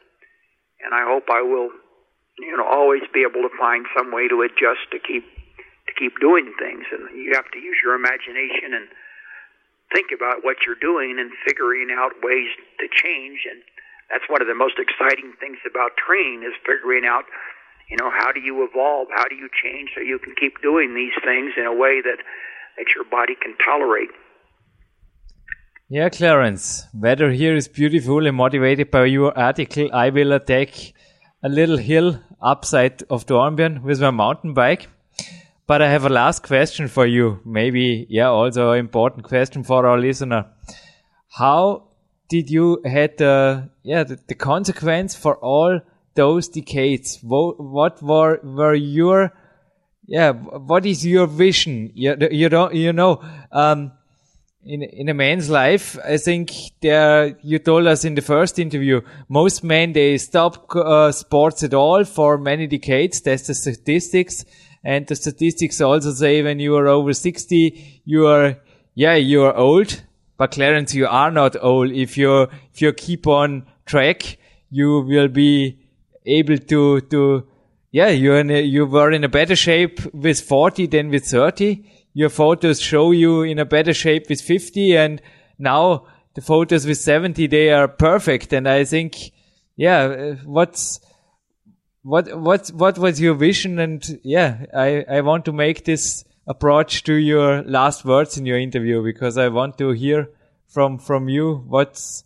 [0.81, 1.69] and I hope I will,
[2.41, 6.17] you know, always be able to find some way to adjust to keep to keep
[6.17, 6.89] doing things.
[6.89, 8.89] And you have to use your imagination and
[9.93, 13.61] think about what you're doing and figuring out ways to change and
[14.13, 17.25] that's one of the most exciting things about training is figuring out,
[17.89, 19.07] you know, how do you evolve?
[19.15, 22.19] How do you change so you can keep doing these things in a way that,
[22.77, 24.11] that your body can tolerate?
[25.89, 29.89] Yeah, Clarence, weather here is beautiful and motivated by your article.
[29.93, 30.69] I will attack
[31.43, 34.87] a little hill upside of Dornbirn with my mountain bike.
[35.65, 37.39] But I have a last question for you.
[37.45, 40.45] Maybe, yeah, also an important question for our listener.
[41.29, 41.87] How
[42.29, 45.79] did you had the yeah the, the consequence for all
[46.15, 47.19] those decades?
[47.21, 49.33] What, what were were your
[50.05, 51.91] yeah what is your vision?
[51.95, 53.93] You, you don't you know um,
[54.65, 59.01] in in a man's life, I think there you told us in the first interview,
[59.29, 63.21] most men they stop uh, sports at all for many decades.
[63.21, 64.45] That's the statistics,
[64.83, 68.57] and the statistics also say when you are over sixty, you are
[68.95, 70.03] yeah you are old
[70.37, 71.91] but Clarence, you are not old.
[71.91, 74.37] If you if you keep on track,
[74.69, 75.79] you will be
[76.25, 77.47] able to to
[77.91, 81.85] yeah you're in a, you were in a better shape with 40 than with 30.
[82.13, 85.21] Your photos show you in a better shape with 50, and
[85.59, 88.53] now the photos with 70 they are perfect.
[88.53, 89.31] And I think
[89.75, 90.99] yeah, uh, what's
[92.03, 93.79] what what what was your vision?
[93.79, 98.59] And yeah, I I want to make this approach to your last words in your
[98.59, 100.29] interview because I want to hear
[100.67, 102.23] from from you what's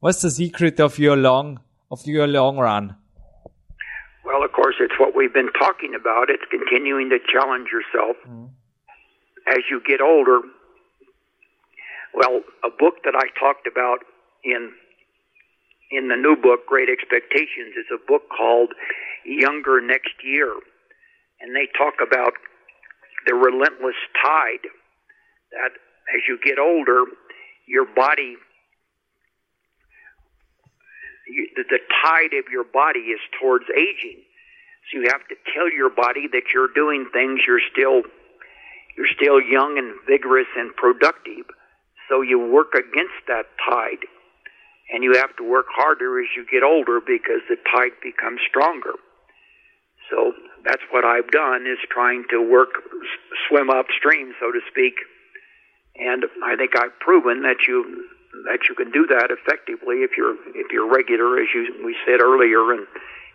[0.00, 1.58] What's the secret of your long
[1.90, 2.94] of your long run?
[4.24, 6.30] Well, of course, it's what we've been talking about.
[6.30, 8.48] It's continuing to challenge yourself mm.
[9.48, 10.40] as you get older.
[12.14, 14.06] Well, a book that I talked about
[14.44, 14.70] in
[15.90, 18.74] in the new book, Great Expectations, is a book called
[19.28, 20.52] Younger Next Year,
[21.40, 22.32] and they talk about
[23.26, 24.64] the relentless tide
[25.52, 25.72] that
[26.14, 27.04] as you get older,
[27.66, 28.36] your body
[31.28, 34.24] you, the, the tide of your body is towards aging.
[34.90, 38.02] So you have to tell your body that you're doing things you're still
[38.96, 41.46] you're still young and vigorous and productive.
[42.08, 44.02] So you work against that tide.
[44.90, 48.96] And you have to work harder as you get older because the tide becomes stronger.
[50.10, 50.32] So
[50.64, 52.70] that's what I've done is trying to work
[53.48, 54.94] swim upstream so to speak.
[55.96, 58.06] And I think I've proven that you
[58.46, 62.20] that you can do that effectively if you're if you're regular, as you we said
[62.20, 62.86] earlier, and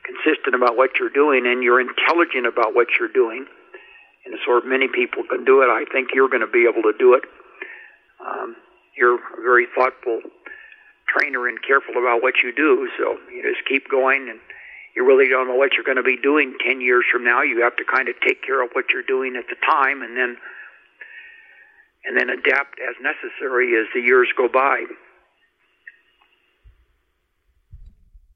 [0.03, 3.45] consistent about what you're doing, and you're intelligent about what you're doing.
[4.25, 5.67] And so many people can do it.
[5.67, 7.23] I think you're going to be able to do it.
[8.23, 8.55] Um,
[8.95, 10.21] you're a very thoughtful
[11.11, 12.87] trainer and careful about what you do.
[12.97, 14.39] So you just keep going, and
[14.95, 17.41] you really don't know what you're going to be doing ten years from now.
[17.41, 20.15] You have to kind of take care of what you're doing at the time, and
[20.15, 20.37] then
[22.05, 24.83] and then adapt as necessary as the years go by.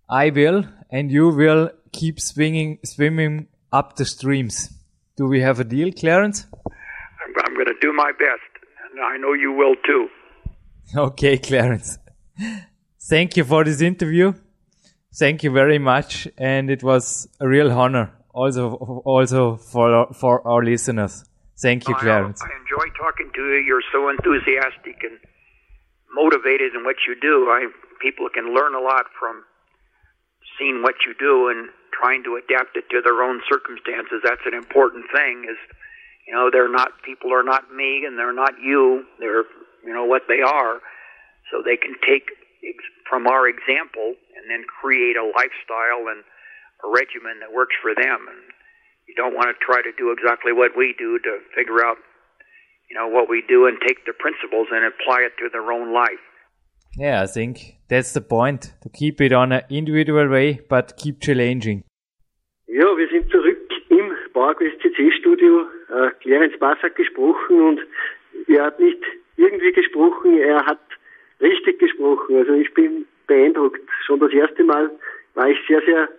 [0.10, 4.70] I will, and you will keep swinging, swimming up the streams.
[5.18, 6.46] Do we have a deal, Clarence?
[6.54, 8.52] I'm, I'm going to do my best,
[8.92, 10.08] and I know you will too.
[10.96, 11.98] Okay, Clarence.
[13.10, 14.32] Thank you for this interview.
[15.18, 20.64] Thank you very much, and it was a real honor, also also for for our
[20.64, 21.26] listeners.
[21.58, 22.40] Thank you, Clarence.
[22.44, 23.66] I, I enjoy talking to you.
[23.66, 25.18] You're so enthusiastic and
[26.14, 27.50] motivated in what you do.
[27.50, 27.66] I
[28.00, 29.42] people can learn a lot from
[30.60, 34.22] seeing what you do and trying to adapt it to their own circumstances.
[34.22, 35.50] That's an important thing.
[35.50, 35.58] Is
[36.30, 39.02] you know they're not people are not me and they're not you.
[39.18, 39.50] They're
[39.82, 40.78] you know what they are.
[41.50, 42.37] So they can take
[43.10, 46.24] from our example and then create a lifestyle and
[46.84, 48.28] a regimen that works for them.
[48.28, 48.42] And
[49.08, 51.98] you don't want to try to do exactly what we do to figure out,
[52.90, 55.94] you know, what we do and take the principles and apply it to their own
[55.94, 56.24] life.
[56.98, 61.22] Yeah, I think that's the point, to keep it on an individual way, but keep
[61.22, 61.84] challenging.
[62.68, 65.68] Ja, wir sind zurück im PowerQuest CC Studio.
[65.90, 67.80] Äh, Clarence Bass hat gesprochen und
[68.48, 69.02] er hat nicht
[69.38, 70.80] irgendwie gesprochen, er hat
[71.42, 72.38] richtig gesprochen.
[72.38, 73.82] Also ich bin beeindruckt.
[74.06, 74.90] Schon das erste Mal
[75.36, 76.10] war ich sehr, sehr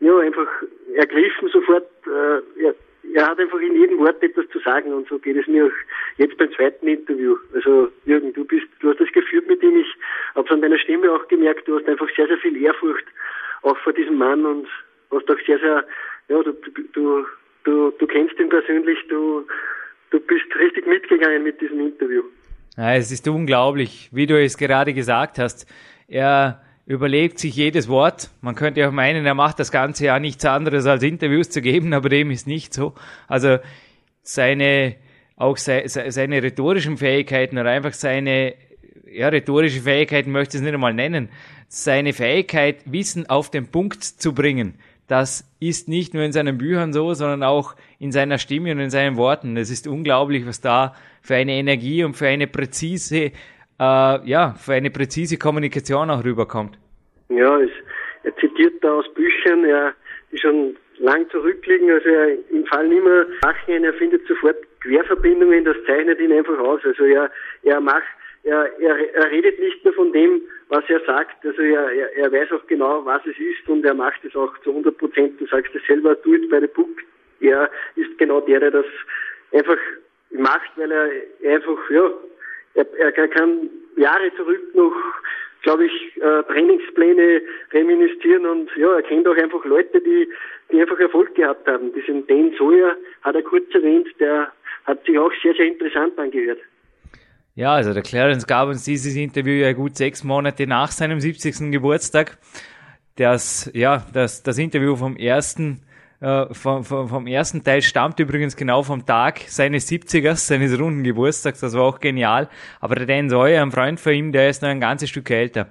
[0.00, 0.48] ja, einfach
[0.94, 1.88] ergriffen sofort.
[2.06, 2.74] Äh, er,
[3.14, 6.18] er hat einfach in jedem Wort etwas zu sagen und so geht es mir auch
[6.18, 7.36] jetzt beim zweiten Interview.
[7.54, 9.76] Also Jürgen, du bist, du hast das geführt mit ihm.
[9.80, 9.94] Ich
[10.34, 13.06] habe an deiner Stimme auch gemerkt, du hast einfach sehr, sehr viel Ehrfurcht
[13.62, 14.68] auch vor diesem Mann und
[15.10, 15.84] hast auch sehr, sehr,
[16.28, 16.52] ja, du,
[16.92, 17.26] du,
[17.64, 19.46] du, du kennst ihn persönlich, du,
[20.10, 22.22] du bist richtig mitgegangen mit diesem Interview.
[22.76, 25.66] Ja, es ist unglaublich, wie du es gerade gesagt hast.
[26.06, 28.30] Er überlegt sich jedes Wort.
[28.40, 31.92] Man könnte auch meinen, er macht das Ganze ja nichts anderes als Interviews zu geben,
[31.94, 32.94] aber dem ist nicht so.
[33.26, 33.58] Also
[34.22, 34.96] seine,
[35.36, 38.54] auch seine rhetorischen Fähigkeiten oder einfach seine,
[39.10, 41.28] ja, rhetorische Fähigkeiten möchte ich es nicht einmal nennen.
[41.68, 46.92] Seine Fähigkeit, Wissen auf den Punkt zu bringen, das ist nicht nur in seinen Büchern
[46.92, 49.56] so, sondern auch in seiner Stimme und in seinen Worten.
[49.56, 53.32] Es ist unglaublich, was da für eine Energie und für eine präzise
[53.80, 56.78] äh, ja, für eine präzise Kommunikation auch rüberkommt.
[57.28, 57.60] Ja,
[58.24, 59.94] er zitiert da aus Büchern, er,
[60.32, 65.64] die schon lang zurückliegen, also er, ihm fallen immer Sachen ein, er findet sofort Querverbindungen,
[65.64, 66.80] das zeichnet ihn einfach aus.
[66.84, 67.30] Also er,
[67.62, 68.02] er macht,
[68.44, 72.32] er, er, er redet nicht nur von dem, was er sagt, also er, er, er
[72.32, 75.40] weiß auch genau, was es ist und er macht es auch zu 100 Prozent.
[75.40, 76.98] Du sagst es selber, do it by the book.
[77.40, 78.86] Er ist genau der, der das
[79.52, 79.78] einfach
[80.30, 81.10] macht, weil er
[81.52, 82.10] einfach, ja,
[82.74, 84.94] er, er kann Jahre zurück noch,
[85.62, 90.28] glaube ich, äh, Trainingspläne reminiszieren und ja, er kennt auch einfach Leute, die,
[90.70, 91.92] die einfach Erfolg gehabt haben.
[91.94, 94.52] Diesen Dan Sawyer hat er kurz erwähnt, der
[94.84, 96.60] hat sich auch sehr, sehr interessant angehört.
[97.58, 101.72] Ja, also der Clarence gab uns dieses Interview ja gut sechs Monate nach seinem 70.
[101.72, 102.38] Geburtstag.
[103.16, 105.82] Das, ja, das, das Interview vom ersten
[106.20, 111.02] äh, vom, vom, vom ersten Teil stammt übrigens genau vom Tag seines 70ers, seines runden
[111.02, 112.48] Geburtstags, das war auch genial.
[112.78, 115.66] Aber der Dan Sawyer, ein Freund von ihm, der ist noch ein ganzes Stück älter.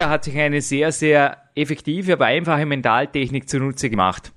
[0.00, 4.32] Er hat sich eine sehr, sehr effektive, aber einfache Mentaltechnik zunutze gemacht.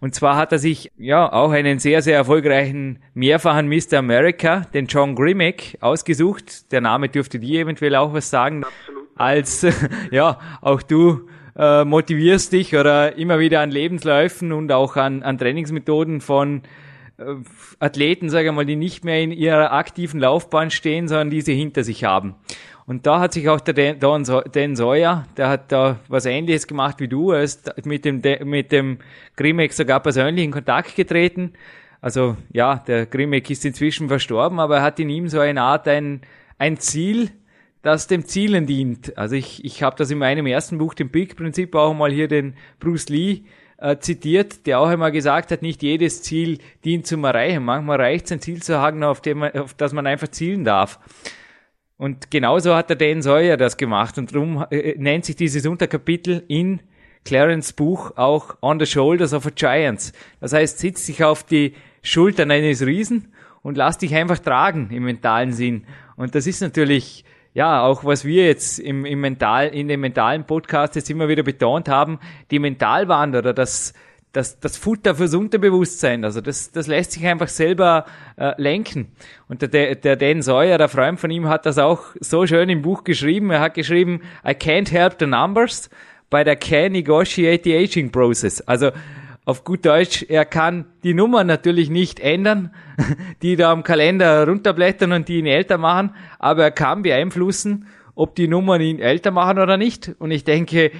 [0.00, 3.98] Und zwar hat er sich ja auch einen sehr, sehr erfolgreichen mehrfachen Mr.
[3.98, 6.70] America, den John Grimmick, ausgesucht.
[6.72, 8.64] Der Name dürfte dir eventuell auch was sagen.
[8.64, 9.66] Absolut als,
[10.10, 15.38] ja, auch du äh, motivierst dich oder immer wieder an Lebensläufen und auch an, an
[15.38, 16.62] Trainingsmethoden von
[17.16, 17.34] äh,
[17.80, 21.82] Athleten, sage ich mal, die nicht mehr in ihrer aktiven Laufbahn stehen, sondern diese hinter
[21.82, 22.34] sich haben.
[22.86, 27.08] Und da hat sich auch der Dan Sawyer, der hat da was ähnliches gemacht wie
[27.08, 28.98] du, er ist mit dem, mit dem
[29.34, 31.52] Grimek sogar persönlich in Kontakt getreten.
[32.00, 35.88] Also ja, der Grimek ist inzwischen verstorben, aber er hat in ihm so eine Art
[35.88, 36.20] ein,
[36.58, 37.30] ein Ziel,
[37.82, 39.18] das dem Zielen dient.
[39.18, 42.54] Also ich, ich habe das in meinem ersten Buch, dem Big-Prinzip, auch mal hier den
[42.78, 43.42] Bruce Lee
[43.78, 47.64] äh, zitiert, der auch einmal gesagt hat, nicht jedes Ziel dient zum Erreichen.
[47.64, 51.00] Manchmal reicht es, ein Ziel zu haben, auf, dem auf das man einfach zielen darf.
[51.98, 56.44] Und genauso hat der Dan Sawyer das gemacht und darum äh, nennt sich dieses Unterkapitel
[56.48, 56.80] in
[57.24, 60.12] Clarence Buch auch On the Shoulders of a Giants.
[60.40, 63.32] Das heißt, sitz dich auf die Schultern eines Riesen
[63.62, 65.86] und lass dich einfach tragen im mentalen Sinn.
[66.16, 67.24] Und das ist natürlich,
[67.54, 71.42] ja, auch was wir jetzt im, im Mental, in dem mentalen Podcast jetzt immer wieder
[71.42, 72.20] betont haben,
[72.50, 73.92] die Mentalwanderer, das,
[74.32, 76.24] das, das Futter fürs Unterbewusstsein.
[76.24, 78.04] Also das, das lässt sich einfach selber
[78.36, 79.12] äh, lenken.
[79.48, 82.82] Und der, der Dan Sawyer, der Freund von ihm, hat das auch so schön im
[82.82, 83.50] Buch geschrieben.
[83.50, 85.88] Er hat geschrieben, I can't help the numbers,
[86.28, 88.60] but I can negotiate the aging process.
[88.60, 88.90] Also
[89.46, 92.74] auf gut Deutsch, er kann die Nummer natürlich nicht ändern,
[93.42, 96.10] die da am Kalender runterblättern und die ihn älter machen,
[96.40, 100.16] aber er kann beeinflussen, ob die Nummern ihn älter machen oder nicht.
[100.18, 100.90] Und ich denke,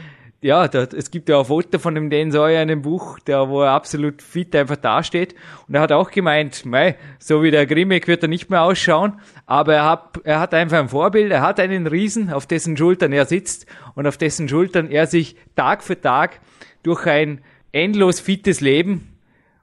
[0.41, 3.49] ja, da, es gibt ja auch Foto von dem Dan Sawyer in dem Buch, der,
[3.49, 5.34] wo er absolut fit einfach dasteht.
[5.66, 9.20] Und er hat auch gemeint, mei, so wie der Grimmick wird er nicht mehr ausschauen,
[9.47, 13.12] aber er hat, er hat einfach ein Vorbild, er hat einen Riesen, auf dessen Schultern
[13.12, 16.41] er sitzt und auf dessen Schultern er sich Tag für Tag
[16.82, 17.41] durch ein
[17.72, 19.16] endlos fittes Leben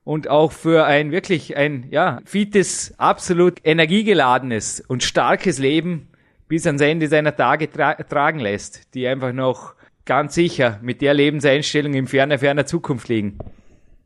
[0.04, 6.10] und auch für ein wirklich ein, ja, fittes, absolut energiegeladenes und starkes Leben
[6.48, 11.14] bis ans Ende seiner Tage tra tragen lässt, die einfach noch ganz sicher mit der
[11.14, 13.38] Lebenseinstellung in ferner, ferner Zukunft liegen.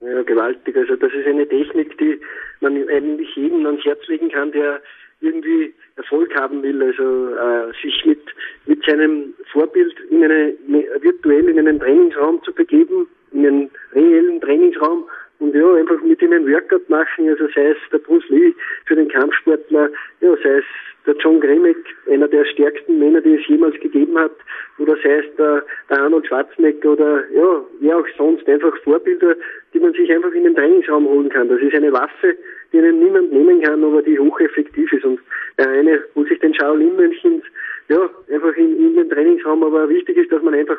[0.01, 0.75] Ja, gewaltig.
[0.75, 2.19] Also das ist eine Technik, die
[2.61, 4.81] man eigentlich jedem ans Herz legen kann, der
[5.21, 8.21] irgendwie Erfolg haben will, also äh, sich mit,
[8.67, 10.53] mit seinem Vorbild in eine,
[11.01, 15.05] virtuell in einen Trainingsraum zu begeben, in einen reellen Trainingsraum
[15.39, 18.53] und ja, einfach mit ihm ein Workout machen, also sei es der Bruce Lee
[18.85, 19.89] für den Kampfsportler,
[20.21, 20.65] ja, sei es
[21.05, 21.77] der John Gremick,
[22.11, 24.35] einer der stärksten Männer, die es jemals gegeben hat,
[24.77, 29.35] oder sei es der, der Arnold Schwarzenegger oder ja, wer auch sonst, einfach Vorbilder,
[29.73, 31.47] die man sich einfach in den Trainingsraum holen kann.
[31.47, 32.35] Das ist eine Waffe,
[32.73, 35.05] die einem niemand nehmen kann, aber die hocheffektiv ist.
[35.05, 35.19] Und
[35.57, 37.41] der eine holt sich den Shaolin-Mönchen
[37.89, 40.77] ja, einfach in, in den Trainingsraum, aber wichtig ist, dass man einfach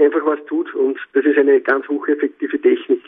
[0.00, 3.02] einfach was tut und das ist eine ganz hocheffektive Technik.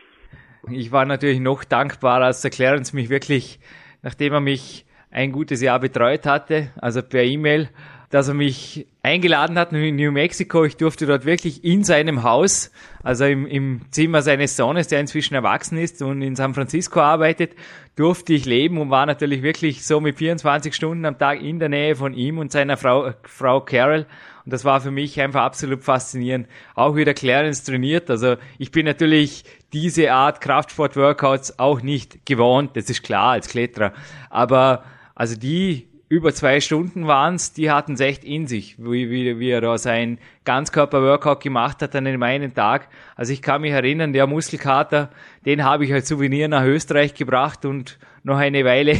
[0.68, 3.60] Ich war natürlich noch dankbarer, als der Clarence mich wirklich,
[4.02, 7.70] nachdem er mich ein gutes Jahr betreut hatte, also per E-Mail,
[8.10, 10.64] dass er mich eingeladen hat in New Mexico.
[10.64, 12.72] Ich durfte dort wirklich in seinem Haus,
[13.04, 17.52] also im, im Zimmer seines Sohnes, der inzwischen erwachsen ist und in San Francisco arbeitet,
[17.94, 21.68] durfte ich leben und war natürlich wirklich so mit 24 Stunden am Tag in der
[21.68, 24.06] Nähe von ihm und seiner Frau, Frau Carol.
[24.44, 26.48] Und das war für mich einfach absolut faszinierend.
[26.74, 28.10] Auch wieder Clarence trainiert.
[28.10, 32.76] Also ich bin natürlich diese Art Kraftsport-Workouts auch nicht gewohnt.
[32.76, 33.92] Das ist klar als Kletterer.
[34.28, 39.38] Aber also die über zwei Stunden waren's, die hatten es echt in sich, wie, wie,
[39.38, 42.88] wie er da sein Ganzkörper-Workout gemacht hat an dem einen Tag.
[43.14, 45.10] Also ich kann mich erinnern, der Muskelkater,
[45.46, 48.96] den habe ich als Souvenir nach Österreich gebracht und noch eine Weile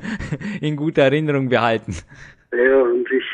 [0.60, 1.96] in guter Erinnerung behalten.
[2.52, 3.24] Ja, und ich,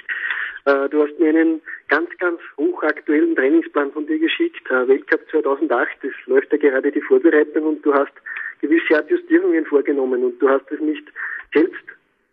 [0.66, 5.90] äh, du hast mir einen ganz, ganz hochaktuellen Trainingsplan von dir geschickt, äh, Weltcup 2008,
[6.02, 8.12] das läuft ja gerade die Vorbereitung und du hast
[8.60, 11.06] gewisse Adjustierungen vorgenommen und du hast es nicht
[11.52, 11.84] selbst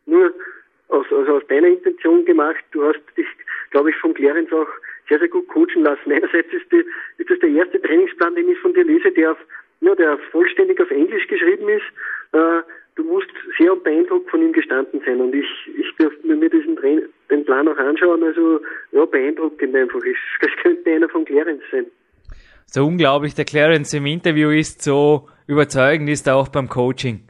[0.05, 0.33] nur
[0.89, 2.63] aus, also aus deiner Intention gemacht.
[2.71, 3.27] Du hast dich,
[3.71, 4.67] glaube ich, von Clarence auch
[5.09, 6.11] sehr, sehr gut coachen lassen.
[6.11, 6.85] Einerseits ist, die,
[7.17, 9.37] ist das der erste Trainingsplan, den ich von dir lese, der, auf,
[9.81, 11.85] ja, der vollständig auf Englisch geschrieben ist.
[12.31, 12.61] Äh,
[12.95, 17.01] du musst sehr beeindruckt von ihm gestanden sein und ich, ich durfte mir diesen Train
[17.29, 18.23] den Plan auch anschauen.
[18.23, 18.59] Also
[18.91, 19.99] ja, beeindruckend einfach.
[20.41, 21.85] Das könnte einer von Clarence sein.
[22.65, 27.27] So unglaublich der Clarence im Interview ist, so überzeugend ist er auch beim Coaching.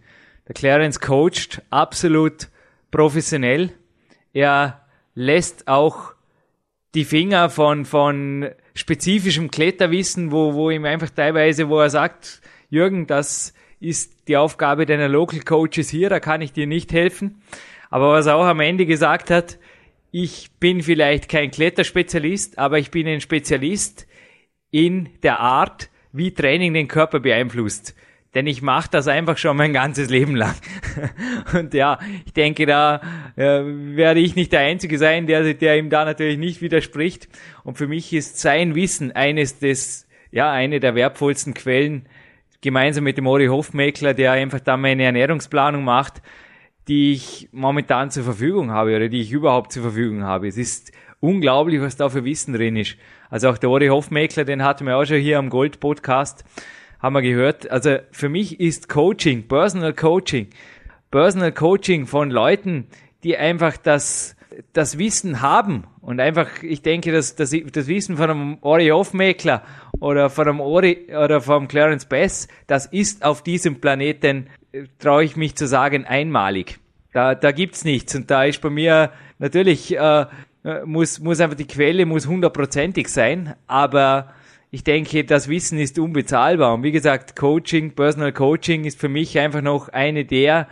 [0.47, 2.47] Der Clarence coacht absolut
[2.91, 3.71] professionell.
[4.33, 4.85] Er
[5.15, 6.13] lässt auch
[6.95, 13.07] die Finger von, von spezifischem Kletterwissen, wo, wo ihm einfach teilweise, wo er sagt, Jürgen,
[13.07, 13.53] das
[13.83, 17.41] ist die Aufgabe deiner Local Coaches hier, da kann ich dir nicht helfen.
[17.89, 19.59] Aber was er auch am Ende gesagt hat,
[20.11, 24.07] ich bin vielleicht kein Kletterspezialist, aber ich bin ein Spezialist
[24.71, 27.95] in der Art, wie Training den Körper beeinflusst.
[28.33, 30.55] denn ich mache das einfach schon mein ganzes Leben lang.
[31.53, 33.01] Und ja, ich denke, da
[33.35, 37.27] äh, werde ich nicht der Einzige sein, der, der ihm da natürlich nicht widerspricht.
[37.63, 42.07] Und für mich ist sein Wissen eines des, ja, eine der wertvollsten Quellen,
[42.63, 46.23] gemeinsam mit dem Ori Hofmeckler, der einfach da meine Ernährungsplanung macht,
[46.87, 50.47] die ich momentan zur Verfügung habe oder die ich überhaupt zur Verfügung habe.
[50.47, 52.97] Es ist unglaublich, was da für Wissen drin ist.
[53.29, 56.43] Also auch der Ori Hofmeckler, den hatten wir auch schon hier am Gold Podcast
[56.99, 57.69] haben wir gehört.
[57.69, 60.47] Also für mich ist Coaching, Personal Coaching,
[61.11, 62.87] Personal Coaching von Leuten,
[63.23, 64.37] die einfach das,
[64.73, 69.63] das Wissen haben und einfach, ich denke, dass das, das Wissen von einem Ori Hofmeckler
[69.99, 74.47] oder von einem Ori oder vom Clarence Bass, das ist auf diesem Planeten,
[74.99, 76.79] traue ich mich zu sagen, einmalig.
[77.13, 80.25] Da, da gibt's nichts und da ist bei mir natürlich äh,
[80.85, 84.33] muss muss einfach die Quelle muss hundertprozentig sein, aber
[84.71, 86.73] ich denke, das Wissen ist unbezahlbar.
[86.73, 90.67] Und wie gesagt, Coaching, Personal Coaching ist für mich einfach noch eine der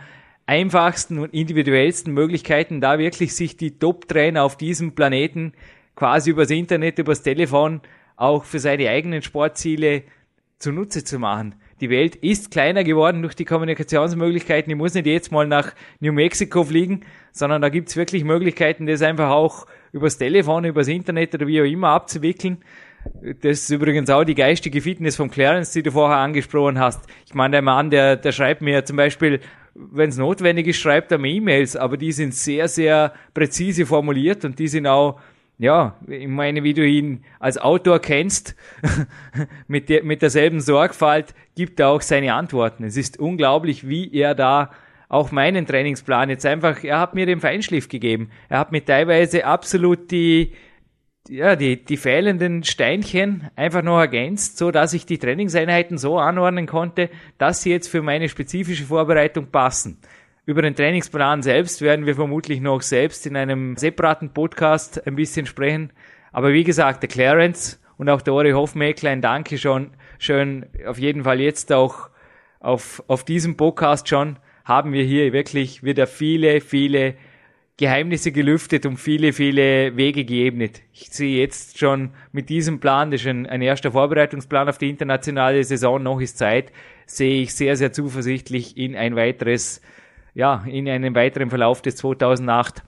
[0.52, 5.54] einfachsten und individuellsten Möglichkeiten, da wirklich sich die Top-Trainer auf diesem Planeten
[5.96, 7.80] quasi übers Internet, übers Telefon
[8.16, 10.02] auch für seine eigenen Sportziele
[10.58, 11.54] zunutze zu machen.
[11.80, 14.70] Die Welt ist kleiner geworden durch die Kommunikationsmöglichkeiten.
[14.70, 17.00] Ich muss nicht jetzt mal nach New Mexico fliegen,
[17.32, 21.64] sondern da gibt's wirklich Möglichkeiten, das einfach auch übers Telefon, übers Internet oder wie auch
[21.64, 22.58] immer abzuwickeln.
[23.22, 27.00] Das ist übrigens auch die geistige Fitness vom Clarence, die du vorher angesprochen hast.
[27.26, 29.40] Ich meine, der Mann, der, der schreibt mir zum Beispiel,
[29.74, 34.44] wenn es notwendig ist, schreibt er mir E-Mails, aber die sind sehr, sehr präzise formuliert
[34.44, 35.20] und die sind auch,
[35.58, 38.54] ja, ich meine, wie du ihn als Autor kennst,
[39.68, 42.84] mit, der, mit derselben Sorgfalt gibt er auch seine Antworten.
[42.84, 44.70] Es ist unglaublich, wie er da
[45.08, 48.30] auch meinen Trainingsplan jetzt einfach, er hat mir den Feinschliff gegeben.
[48.48, 50.52] Er hat mir teilweise absolut die,
[51.28, 56.66] ja, die, die fehlenden Steinchen einfach noch ergänzt, so dass ich die Trainingseinheiten so anordnen
[56.66, 59.98] konnte, dass sie jetzt für meine spezifische Vorbereitung passen.
[60.44, 65.46] Über den Trainingsplan selbst werden wir vermutlich noch selbst in einem separaten Podcast ein bisschen
[65.46, 65.92] sprechen.
[66.32, 70.98] Aber wie gesagt, der Clarence und auch der Ori Hofmeckler, ein Danke schon, schön auf
[70.98, 72.10] jeden Fall jetzt auch
[72.58, 77.14] auf, auf diesem Podcast schon, haben wir hier wirklich wieder viele, viele
[77.78, 80.82] Geheimnisse gelüftet und viele, viele Wege geebnet.
[80.92, 84.90] Ich sehe jetzt schon mit diesem Plan, das ist ein, ein erster Vorbereitungsplan auf die
[84.90, 86.70] internationale Saison, noch ist Zeit,
[87.06, 89.80] sehe ich sehr, sehr zuversichtlich in ein weiteres,
[90.34, 92.82] ja, in einen weiteren Verlauf des 2008.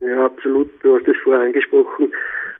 [0.00, 0.70] Ja, absolut.
[0.82, 2.12] Du hast es vorher angesprochen.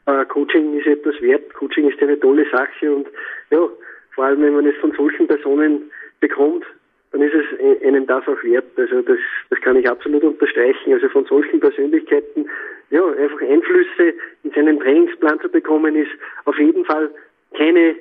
[0.07, 1.53] Äh, Coaching ist etwas wert.
[1.55, 3.09] Coaching ist eine tolle Sache und
[3.51, 3.67] ja,
[4.15, 5.91] vor allem wenn man es von solchen Personen
[6.21, 6.65] bekommt,
[7.13, 8.67] dann ist es einem das auch wert.
[8.77, 9.19] Also das,
[9.51, 10.93] das kann ich absolut unterstreichen.
[10.93, 12.49] Also von solchen Persönlichkeiten,
[12.91, 16.11] ja, einfach Einflüsse in seinen Trainingsplan zu bekommen, ist
[16.45, 17.11] auf jeden Fall
[17.57, 17.97] keine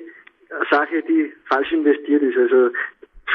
[0.70, 2.36] Sache, die falsch investiert ist.
[2.36, 2.70] Also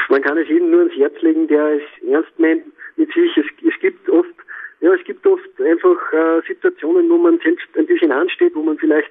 [0.08, 2.64] man kann es jedem nur ans Herz legen, der es ernst meint
[2.96, 3.36] mit sich.
[3.36, 4.34] Es, es gibt oft,
[4.80, 8.78] ja, es gibt oft einfach äh, Situationen, wo man selbst ein bisschen ansteht, wo man
[8.78, 9.10] vielleicht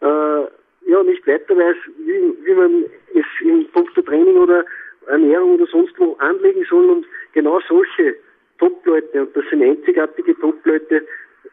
[0.00, 0.44] äh,
[0.86, 4.64] ja nicht weiter weiß, wie, wie man es in puncto Training oder
[5.08, 8.16] Ernährung oder sonst wo anlegen sollen und genau solche
[8.58, 11.02] Top-Leute, und das sind einzigartige Top-Leute,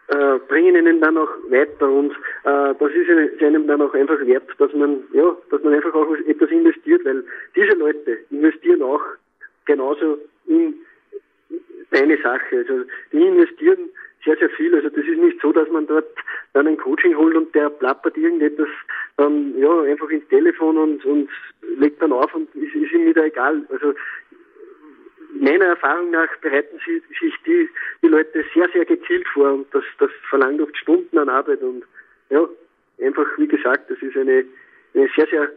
[0.07, 2.11] äh, bringen ihnen dann auch weiter und
[2.43, 6.13] äh, das ist einem dann auch einfach wert, dass man ja, dass man einfach auch
[6.27, 7.23] etwas investiert, weil
[7.55, 9.01] diese Leute investieren auch
[9.65, 10.75] genauso in
[11.91, 12.57] deine Sache.
[12.57, 13.89] Also die investieren
[14.25, 14.73] sehr, sehr viel.
[14.75, 16.09] Also das ist nicht so, dass man dort
[16.53, 18.69] dann ein Coaching holt und der plappert irgendetwas
[19.17, 21.29] dann ja einfach ins Telefon und, und
[21.77, 23.65] legt dann auf und ist, ist ihm wieder egal.
[23.69, 23.93] Also
[25.39, 27.69] meiner Erfahrung nach bereiten sie, sich die,
[28.01, 31.83] die Leute sehr, sehr gezielt vor und das, das verlangt oft Stunden an Arbeit und
[32.29, 32.47] ja,
[33.01, 34.45] einfach wie gesagt, das ist eine,
[34.93, 35.49] eine sehr, sehr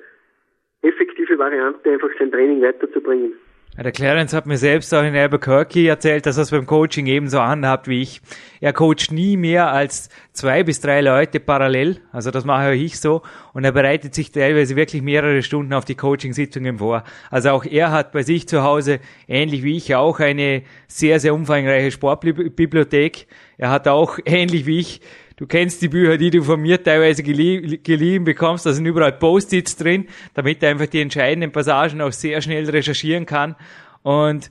[0.82, 3.34] effektive Variante, einfach sein Training weiterzubringen.
[3.78, 7.40] Der Clarence hat mir selbst auch in Albuquerque erzählt, dass er es beim Coaching ebenso
[7.40, 8.22] anhabt wie ich.
[8.62, 12.00] Er coacht nie mehr als zwei bis drei Leute parallel.
[12.10, 13.20] Also das mache ich so.
[13.52, 17.04] Und er bereitet sich teilweise wirklich mehrere Stunden auf die Coaching-Sitzungen vor.
[17.30, 18.98] Also auch er hat bei sich zu Hause,
[19.28, 23.26] ähnlich wie ich, auch eine sehr, sehr umfangreiche Sportbibliothek.
[23.58, 25.02] Er hat auch, ähnlich wie ich,
[25.36, 28.64] Du kennst die Bücher, die du von mir teilweise gelie geliehen bekommst.
[28.64, 33.26] Da sind überall Post-its drin, damit er einfach die entscheidenden Passagen auch sehr schnell recherchieren
[33.26, 33.54] kann.
[34.02, 34.50] Und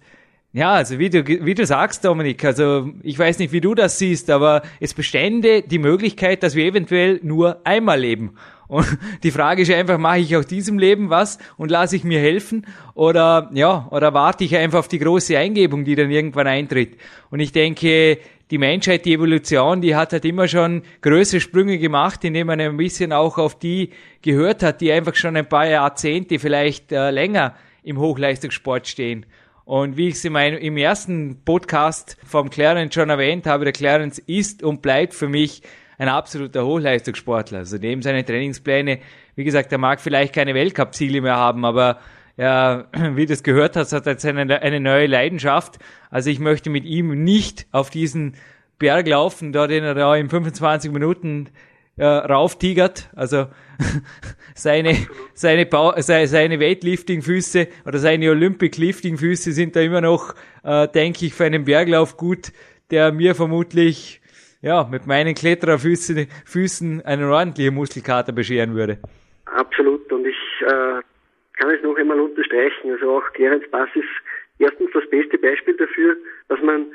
[0.54, 3.98] ja, also wie du, wie du sagst, Dominik, also ich weiß nicht, wie du das
[3.98, 8.36] siehst, aber es bestände die Möglichkeit, dass wir eventuell nur einmal leben.
[8.68, 12.20] Und die Frage ist einfach, mache ich auch diesem Leben was und lasse ich mir
[12.20, 16.98] helfen oder ja, oder warte ich einfach auf die große Eingebung, die dann irgendwann eintritt.
[17.30, 18.20] Und ich denke,
[18.52, 22.78] die Menschheit, die Evolution, die hat halt immer schon größere Sprünge gemacht, indem man ein
[22.78, 23.90] bisschen auch auf die
[24.22, 29.26] gehört hat, die einfach schon ein paar Jahrzehnte, vielleicht äh, länger im Hochleistungssport stehen.
[29.64, 34.62] Und wie ich es im ersten Podcast vom Clarence schon erwähnt habe, der Clarence ist
[34.62, 35.64] und bleibt für mich
[35.98, 37.60] ein absoluter Hochleistungssportler.
[37.60, 39.00] Also neben seinen Trainingspläne,
[39.36, 42.00] wie gesagt, er mag vielleicht keine Weltcup-Ziele mehr haben, aber
[42.38, 42.86] ja,
[43.16, 45.80] wie du es gehört hast, hat er jetzt eine, eine neue Leidenschaft.
[46.10, 48.36] Also ich möchte mit ihm nicht auf diesen
[48.78, 51.50] Berg laufen, da den er da in 25 Minuten
[51.98, 53.10] äh, rauftigert.
[53.16, 53.48] Also
[54.56, 54.98] seine,
[55.34, 61.34] seine, ba seine, seine Weightlifting-Füße oder seine Olympic-Lifting-Füße sind da immer noch, äh, denke ich,
[61.34, 62.52] für einen Berglauf gut,
[62.92, 64.22] der mir vermutlich
[64.66, 68.98] ja, mit meinen Klettererfüßen Füßen einen ordentlichen Muskelkater bescheren würde.
[69.46, 70.12] Absolut.
[70.12, 71.02] Und ich äh,
[71.54, 72.92] kann es noch einmal unterstreichen.
[72.92, 74.10] Also auch Clarence Bass ist
[74.58, 76.18] erstens das beste Beispiel dafür,
[76.50, 76.88] dass man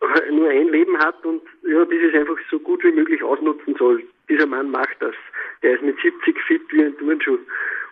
[0.32, 4.02] nur ein Leben hat und ja, dieses einfach so gut wie möglich ausnutzen soll.
[4.28, 5.14] Dieser Mann macht das.
[5.62, 7.38] Der ist mit 70 fit wie ein Turnschuh.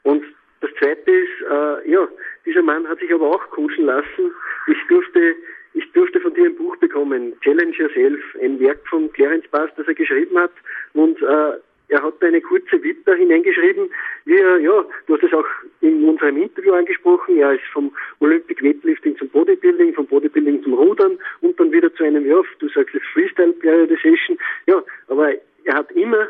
[0.02, 0.24] Und
[0.60, 2.08] das zweite ist, äh, ja,
[2.44, 4.32] dieser Mann hat sich aber auch coachen lassen.
[4.66, 5.36] Ich durfte
[5.74, 9.86] ich durfte von dir ein Buch bekommen, Challenge Yourself, ein Werk von Clarence Bass, das
[9.86, 10.52] er geschrieben hat.
[10.92, 11.58] Und äh,
[11.88, 13.90] er hat eine kurze Vita hineingeschrieben,
[14.24, 15.46] wie er, ja, du hast es auch
[15.80, 21.18] in unserem Interview angesprochen, er ist vom Olympic Weightlifting zum Bodybuilding, vom Bodybuilding zum Rudern
[21.42, 25.90] und dann wieder zu einem, ja, du sagst jetzt Freestyle Periodization, ja, aber er hat
[25.92, 26.28] immer,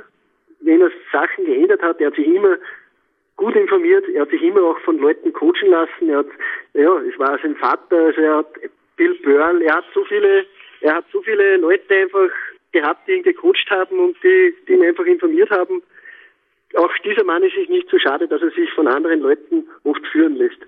[0.61, 2.59] wenn er Sachen geändert hat, er hat sich immer
[3.37, 6.29] gut informiert, er hat sich immer auch von Leuten coachen lassen, er hat,
[6.75, 8.55] ja, es war sein Vater, also er hat
[8.97, 10.47] Bill Pearl, er hat so viele,
[10.81, 12.31] er hat so viele Leute einfach
[12.73, 15.83] gehabt, die ihn gecoacht haben und die, die ihn einfach informiert haben.
[16.77, 20.05] Auch dieser Mann ist sich nicht so schade, dass er sich von anderen Leuten oft
[20.11, 20.59] führen lässt.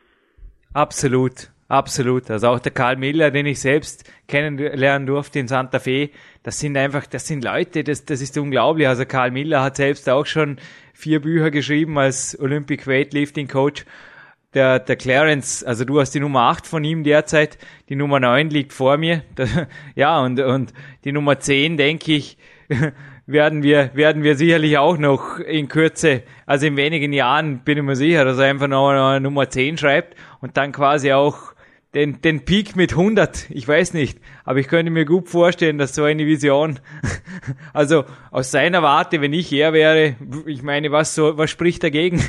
[0.72, 2.30] Absolut, absolut.
[2.30, 6.10] Also auch der Karl Miller, den ich selbst kennenlernen durfte in Santa Fe,
[6.44, 8.86] das sind einfach, das sind Leute, das, das ist unglaublich.
[8.86, 10.58] Also Karl Miller hat selbst auch schon
[10.94, 13.84] vier Bücher geschrieben als Olympic Weightlifting Coach
[14.56, 17.58] der, der Clarence, also du hast die Nummer 8 von ihm derzeit,
[17.90, 19.22] die Nummer 9 liegt vor mir.
[19.94, 20.72] ja, und, und
[21.04, 22.38] die Nummer 10, denke ich,
[23.26, 27.84] werden wir, werden wir sicherlich auch noch in Kürze, also in wenigen Jahren bin ich
[27.84, 31.54] mir sicher, dass er einfach noch eine Nummer 10 schreibt und dann quasi auch
[31.94, 35.94] den, den Peak mit 100, ich weiß nicht, aber ich könnte mir gut vorstellen, dass
[35.94, 36.78] so eine Vision,
[37.74, 42.22] also aus seiner Warte, wenn ich er wäre, ich meine, was so, was spricht dagegen?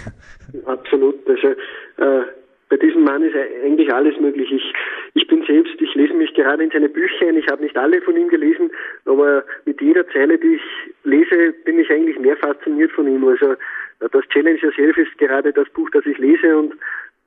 [1.97, 2.21] Äh,
[2.69, 4.51] bei diesem Mann ist eigentlich alles möglich.
[4.51, 4.73] Ich,
[5.13, 7.37] ich bin selbst, ich lese mich gerade in seine Bücher ein.
[7.37, 8.71] Ich habe nicht alle von ihm gelesen,
[9.05, 10.61] aber mit jeder Zeile, die ich
[11.05, 13.25] lese, bin ich eigentlich mehr fasziniert von ihm.
[13.25, 13.55] Also
[13.99, 16.73] das Challenge Yourself ist gerade das Buch, das ich lese und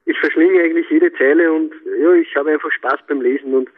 [0.06, 3.68] ich verschlinge eigentlich jede Zeile und ja, ich habe einfach Spaß beim Lesen und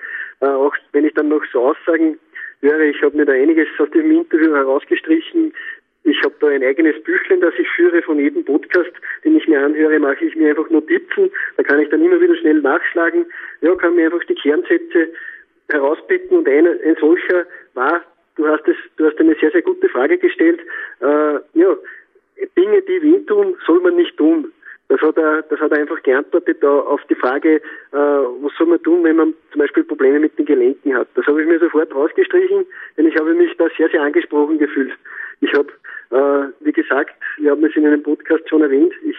[0.40, 2.18] äh, auch wenn ich dann noch so Aussagen
[2.60, 5.52] höre, ich habe mir da einiges aus dem Interview herausgestrichen,
[6.04, 8.90] ich habe da ein eigenes Büchlein, das ich führe von jedem Podcast,
[9.24, 11.30] den ich mir anhöre, mache ich mir einfach Notizen.
[11.56, 13.26] Da kann ich dann immer wieder schnell nachschlagen.
[13.60, 15.08] Ja, kann mir einfach die Kernsätze
[15.70, 18.02] herauspicken und ein, ein solcher war,
[18.36, 20.60] du hast es, du hast eine sehr, sehr gute Frage gestellt.
[21.00, 21.76] Äh, ja,
[22.56, 24.52] Dinge, die wehtun, soll man nicht tun.
[24.88, 27.60] Das hat er, das hat er einfach geantwortet auf die Frage, äh,
[27.92, 31.08] was soll man tun, wenn man zum Beispiel Probleme mit den Gelenken hat.
[31.14, 34.92] Das habe ich mir sofort rausgestrichen, denn ich habe mich da sehr, sehr angesprochen gefühlt.
[35.40, 35.72] Ich habe
[36.12, 39.16] wie gesagt, wir haben es in einem Podcast schon erwähnt, ich,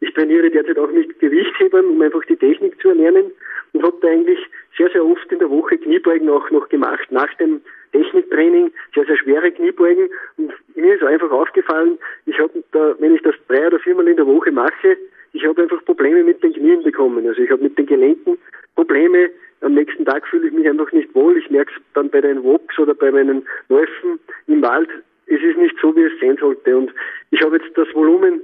[0.00, 3.30] ich trainiere derzeit auch mit Gewichthebern, um einfach die Technik zu erlernen
[3.72, 4.38] und habe da eigentlich
[4.76, 7.10] sehr, sehr oft in der Woche Kniebeugen auch noch gemacht.
[7.10, 7.60] Nach dem
[7.92, 13.22] Techniktraining sehr, sehr schwere Kniebeugen und mir ist einfach aufgefallen, ich habe da, wenn ich
[13.22, 14.96] das drei oder viermal in der Woche mache,
[15.32, 17.26] ich habe einfach Probleme mit den Knien bekommen.
[17.26, 18.38] Also ich habe mit den Gelenken
[18.76, 19.30] Probleme.
[19.62, 21.36] Am nächsten Tag fühle ich mich einfach nicht wohl.
[21.36, 24.90] Ich merke es dann bei den Walks oder bei meinen Läufen im Wald
[25.26, 26.76] es ist nicht so, wie es sein sollte.
[26.76, 26.92] Und
[27.30, 28.40] ich habe jetzt das Volumen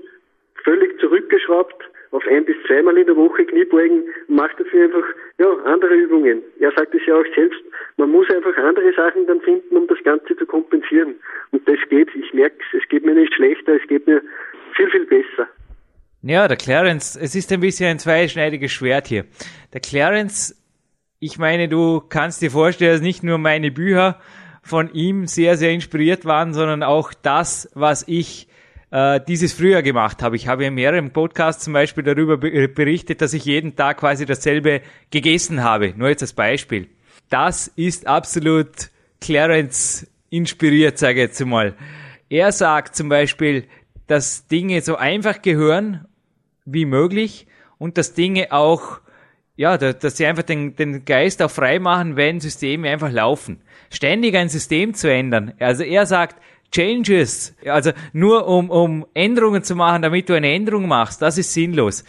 [0.65, 5.05] völlig zurückgeschraubt auf ein bis zweimal in der Woche Kniebeugen und mache dafür einfach
[5.39, 6.43] ja, andere Übungen.
[6.59, 7.61] Er sagt es ja auch selbst,
[7.97, 11.15] man muss einfach andere Sachen dann finden, um das Ganze zu kompensieren.
[11.53, 14.21] Und das geht, ich merke es, es geht mir nicht schlechter, es geht mir
[14.77, 15.49] viel, viel besser.
[16.23, 19.25] Ja, der Clarence, es ist ein bisschen ein zweischneidiges Schwert hier.
[19.73, 20.55] Der Clarence,
[21.21, 24.21] ich meine, du kannst dir vorstellen, dass nicht nur meine Bücher
[24.71, 28.47] von ihm sehr, sehr inspiriert waren, sondern auch das, was ich
[28.93, 30.37] äh, dieses früher gemacht habe.
[30.37, 34.81] Ich habe in mehreren Podcasts zum Beispiel darüber berichtet, dass ich jeden Tag quasi dasselbe
[35.11, 35.93] gegessen habe.
[35.97, 36.89] Nur jetzt als Beispiel.
[37.29, 38.91] Das ist absolut
[39.21, 41.75] Clarence inspiriert, sage ich jetzt mal.
[42.29, 43.65] Er sagt zum Beispiel,
[44.07, 46.07] dass Dinge so einfach gehören
[46.65, 47.49] wie möglich
[47.79, 49.01] und dass Dinge auch,
[49.57, 54.37] ja, dass sie einfach den, den Geist auch frei machen, wenn Systeme einfach laufen ständig
[54.37, 55.53] ein System zu ändern.
[55.59, 56.41] Also er sagt,
[56.73, 61.53] Changes, also nur um, um Änderungen zu machen, damit du eine Änderung machst, das ist
[61.53, 62.05] sinnlos.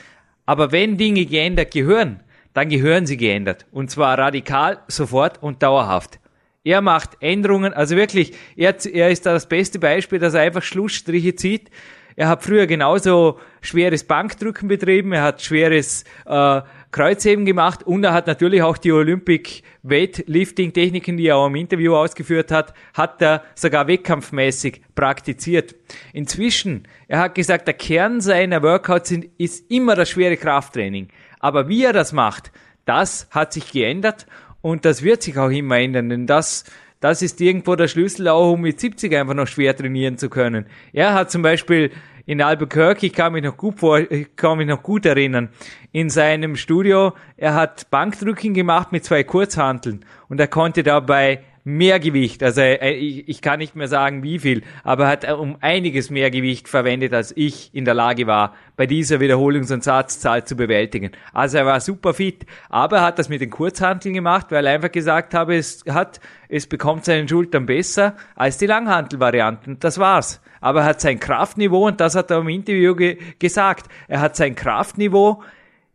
[0.46, 2.20] Aber wenn Dinge geändert gehören,
[2.54, 3.66] dann gehören sie geändert.
[3.72, 6.20] Und zwar radikal, sofort und dauerhaft.
[6.64, 10.62] Er macht Änderungen, also wirklich, er, er ist da das beste Beispiel, dass er einfach
[10.62, 11.72] Schlussstriche zieht.
[12.16, 16.62] Er hat früher genauso schweres Bankdrücken betrieben, er hat schweres äh,
[16.92, 21.56] Kreuzheben gemacht und er hat natürlich auch die Olympic Weightlifting Techniken, die er auch im
[21.56, 25.76] Interview ausgeführt hat, hat er sogar wettkampfmäßig praktiziert.
[26.12, 31.08] Inzwischen, er hat gesagt, der Kern seiner Workouts sind, ist immer das schwere Krafttraining.
[31.40, 32.52] Aber wie er das macht,
[32.86, 34.26] das hat sich geändert
[34.62, 36.66] und das wird sich auch immer ändern, denn das,
[37.00, 40.66] das ist irgendwo der Schlüssel auch, um mit 70 einfach noch schwer trainieren zu können.
[40.94, 41.92] Er hat zum Beispiel
[42.26, 44.02] in Albuquerque, ich kann mich noch gut vor,
[44.36, 45.50] kann mich noch gut erinnern,
[45.92, 50.06] in seinem Studio, er hat Bankdrücken gemacht mit zwei Kurzhanteln.
[50.30, 54.40] Und er konnte dabei mehr Gewicht, also äh, ich, ich kann nicht mehr sagen wie
[54.40, 58.28] viel, aber er hat äh, um einiges mehr Gewicht verwendet, als ich in der Lage
[58.28, 61.12] war, bei dieser Wiederholungs- und Satzzahl zu bewältigen.
[61.34, 64.74] Also er war super fit, aber er hat das mit den Kurzhanteln gemacht, weil er
[64.74, 69.80] einfach gesagt habe, es hat, es bekommt seinen Schultern besser als die Langhantelvarianten.
[69.80, 70.42] Das war's.
[70.62, 74.36] Aber er hat sein Kraftniveau, und das hat er im Interview ge gesagt, er hat
[74.36, 75.44] sein Kraftniveau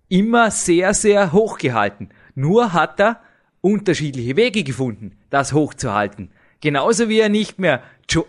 [0.09, 2.11] immer sehr, sehr hoch gehalten.
[2.35, 3.21] Nur hat er
[3.61, 6.31] unterschiedliche Wege gefunden, das hochzuhalten.
[6.61, 7.83] Genauso wie er nicht mehr,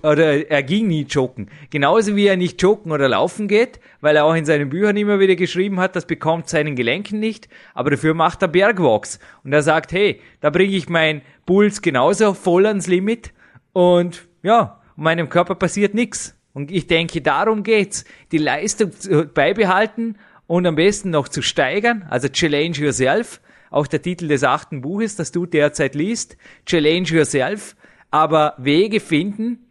[0.04, 1.50] oder er ging nie joggen.
[1.70, 5.20] Genauso wie er nicht joggen oder laufen geht, weil er auch in seinen Büchern immer
[5.20, 9.20] wieder geschrieben hat, das bekommt seinen Gelenken nicht, aber dafür macht er Bergwalks.
[9.44, 13.32] Und er sagt, hey, da bringe ich meinen Puls genauso voll ans Limit
[13.72, 16.36] und ja, meinem Körper passiert nichts.
[16.54, 18.92] Und ich denke, darum geht's, die Leistung
[19.34, 20.18] beibehalten
[20.48, 23.40] und am besten noch zu steigern, also Challenge Yourself,
[23.70, 27.76] auch der Titel des achten Buches, das du derzeit liest, Challenge Yourself,
[28.12, 29.68] aber Wege finden,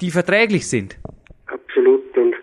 [0.00, 0.96] die verträglich sind.
[1.46, 2.16] Absolut.
[2.16, 2.34] Und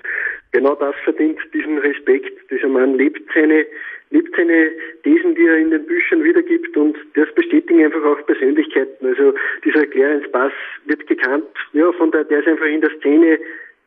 [0.51, 2.32] genau das verdient diesen Respekt.
[2.49, 3.65] Dieser Mann lebt seine,
[4.11, 4.71] lebt seine
[5.03, 9.05] Thesen, die er in den Büchern wiedergibt und das bestätigen einfach auch Persönlichkeiten.
[9.05, 10.53] Also dieser Clarence Bass
[10.86, 13.39] wird gekannt, ja, von der, der ist einfach in der Szene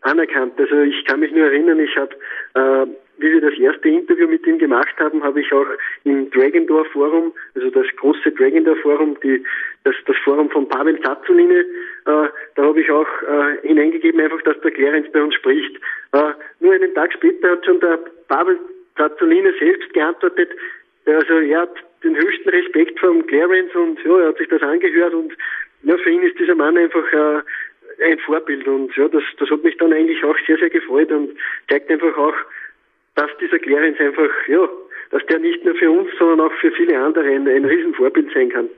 [0.03, 0.55] anerkannt.
[0.59, 2.15] Also ich kann mich nur erinnern, ich habe
[2.55, 2.87] äh,
[3.19, 5.67] wie wir das erste Interview mit ihm gemacht haben, habe ich auch
[6.05, 9.45] im Dragon Forum, also das große Dragon Forum, die,
[9.85, 11.65] das, das Forum von Pavel Zazzoline, äh,
[12.05, 15.77] da habe ich auch äh, hineingegeben, einfach, dass der Clarence bei uns spricht.
[16.13, 17.99] Äh, nur einen Tag später hat schon der
[18.29, 18.59] Pavel
[18.97, 20.51] Zazzoline selbst geantwortet,
[21.07, 25.15] also er hat den höchsten Respekt vom Clarence und ja, er hat sich das angehört
[25.15, 25.33] und
[25.85, 27.43] ja, für ihn ist dieser Mann einfach äh,
[28.05, 31.31] ein Vorbild und ja, das, das hat mich dann eigentlich auch sehr, sehr gefreut und
[31.69, 32.35] zeigt einfach auch,
[33.15, 34.69] dass dieser Clarence einfach, ja,
[35.11, 38.49] dass der nicht nur für uns, sondern auch für viele andere ein, ein Riesenvorbild sein
[38.51, 38.69] kann.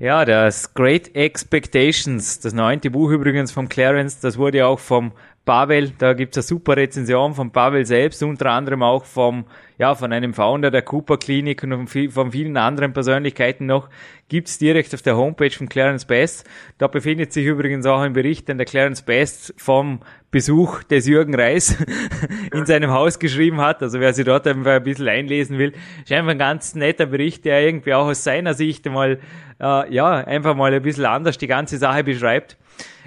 [0.00, 5.12] Ja, das Great Expectations, das neunte Buch übrigens vom Clarence, das wurde auch vom
[5.48, 9.46] Pavel, da gibt's eine super Rezension von Pavel selbst, unter anderem auch vom,
[9.78, 13.88] ja, von einem Founder der Cooper Klinik und von vielen anderen Persönlichkeiten noch,
[14.28, 16.46] gibt's direkt auf der Homepage von Clarence Best.
[16.76, 21.34] Da befindet sich übrigens auch ein Bericht, den der Clarence Best vom Besuch des Jürgen
[21.34, 21.78] Reis
[22.52, 23.82] in seinem Haus geschrieben hat.
[23.82, 25.72] Also wer sich dort einfach ein bisschen einlesen will,
[26.04, 29.18] ist einfach ein ganz netter Bericht, der irgendwie auch aus seiner Sicht mal,
[29.62, 32.58] äh, ja, einfach mal ein bisschen anders die ganze Sache beschreibt.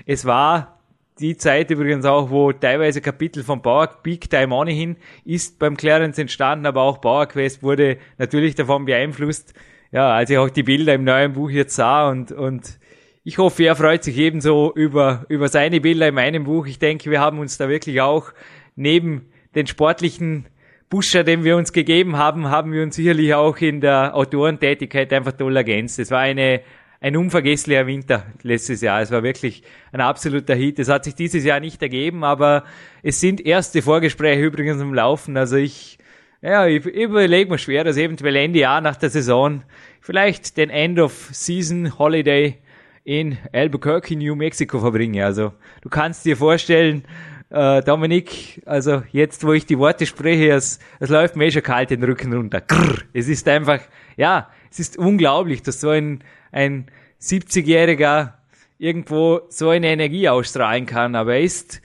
[0.07, 0.80] Es war
[1.21, 5.77] die Zeit übrigens auch, wo teilweise Kapitel von Power Big Time Money hin ist beim
[5.77, 9.53] Clarence entstanden, aber auch Power Quest wurde natürlich davon beeinflusst.
[9.91, 12.79] Ja, als ich auch die Bilder im neuen Buch jetzt sah und, und
[13.23, 16.65] ich hoffe, er freut sich ebenso über, über seine Bilder in meinem Buch.
[16.65, 18.31] Ich denke, wir haben uns da wirklich auch
[18.75, 20.47] neben den sportlichen
[20.89, 25.33] Pusher, den wir uns gegeben haben, haben wir uns sicherlich auch in der Autorentätigkeit einfach
[25.33, 25.99] toll ergänzt.
[25.99, 26.61] Es war eine,
[27.01, 29.01] ein unvergesslicher Winter letztes Jahr.
[29.01, 30.77] Es war wirklich ein absoluter Hit.
[30.77, 32.63] Es hat sich dieses Jahr nicht ergeben, aber
[33.01, 35.35] es sind erste Vorgespräche übrigens im Laufen.
[35.35, 35.97] Also ich,
[36.41, 39.63] ja, ich, überlege mir schwer, dass eventuell Ende Jahr nach der Saison
[39.99, 42.59] vielleicht den End of Season Holiday
[43.03, 45.25] in Albuquerque, New Mexico verbringe.
[45.25, 47.03] Also du kannst dir vorstellen,
[47.49, 51.63] äh, Dominik, also jetzt, wo ich die Worte spreche, es, es läuft mir eh schon
[51.63, 52.61] kalt den Rücken runter.
[52.61, 52.99] Grrr.
[53.11, 53.79] Es ist einfach,
[54.17, 56.87] ja, es ist unglaublich, dass so ein ein
[57.19, 58.33] 70-Jähriger
[58.77, 61.15] irgendwo so eine Energie ausstrahlen kann.
[61.15, 61.81] Aber er ist,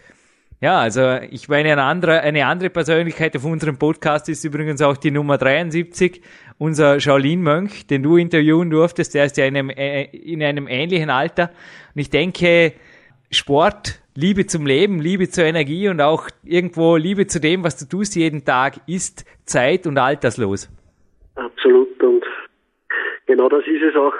[0.60, 4.96] ja, also ich meine, eine andere, eine andere Persönlichkeit auf unserem Podcast ist übrigens auch
[4.96, 6.22] die Nummer 73,
[6.58, 9.14] unser Shaolin-Mönch, den du interviewen durftest.
[9.14, 11.50] Der ist ja in einem, äh, in einem ähnlichen Alter.
[11.94, 12.72] Und ich denke,
[13.30, 17.84] Sport, Liebe zum Leben, Liebe zur Energie und auch irgendwo Liebe zu dem, was du
[17.84, 20.70] tust jeden Tag, ist zeit- und alterslos.
[21.34, 22.02] Absolut.
[22.02, 22.24] Und
[23.26, 24.14] genau das ist es auch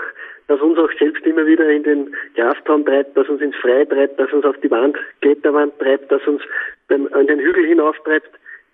[0.48, 4.18] das uns auch selbst immer wieder in den Kraftraum treibt, das uns ins Freie treibt,
[4.20, 6.42] das uns auf die Wand, Kletterwand treibt, das uns
[6.88, 8.30] beim, an den Hügel hinauf treibt.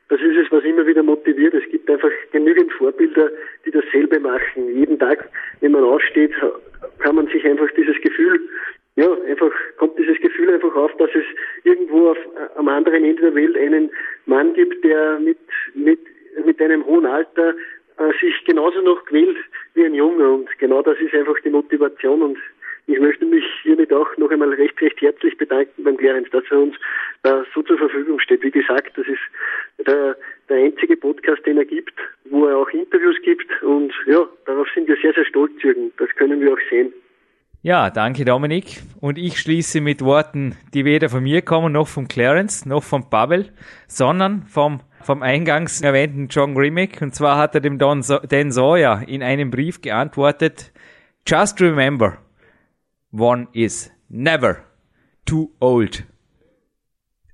[0.09, 1.55] das ist es, was immer wieder motiviert.
[1.55, 3.31] Es gibt einfach genügend Vorbilder,
[3.64, 4.77] die dasselbe machen.
[4.77, 5.29] Jeden Tag,
[5.61, 6.33] wenn man aufsteht,
[6.99, 8.41] kann man sich einfach dieses Gefühl,
[8.97, 11.25] ja, einfach kommt dieses Gefühl einfach auf, dass es
[11.64, 12.18] irgendwo auf,
[12.57, 13.91] am anderen Ende der Welt einen
[14.27, 15.39] Mann gibt, der mit,
[15.75, 16.01] mit,
[16.45, 17.55] mit einem hohen Alter
[17.99, 19.37] äh, sich genauso noch quält
[19.75, 20.41] wie ein Junge.
[20.63, 22.39] Genau das ist einfach die Motivation und
[22.87, 26.61] ich möchte mich hiermit auch noch einmal recht, recht herzlich bedanken beim Clarence, dass er
[26.61, 26.77] uns
[27.25, 28.45] da so zur Verfügung steht.
[28.45, 29.19] Wie gesagt, das ist
[29.85, 30.17] der,
[30.49, 31.95] der einzige Podcast, den er gibt,
[32.31, 33.51] wo er auch Interviews gibt.
[33.65, 35.91] Und ja, darauf sind wir sehr, sehr stolz, Jürgen.
[35.99, 36.93] Das können wir auch sehen.
[37.63, 38.83] Ja, danke Dominik.
[39.01, 43.11] Und ich schließe mit Worten, die weder von mir kommen, noch vom Clarence, noch vom
[43.11, 43.49] Pavel,
[43.89, 47.01] sondern vom, vom eingangs erwähnten John Grimmick.
[47.03, 50.73] Und zwar hat er dem Don so Dan Sawyer in einem Brief geantwortet,
[51.27, 52.19] Just remember,
[53.13, 54.65] one is never
[55.25, 56.05] too old.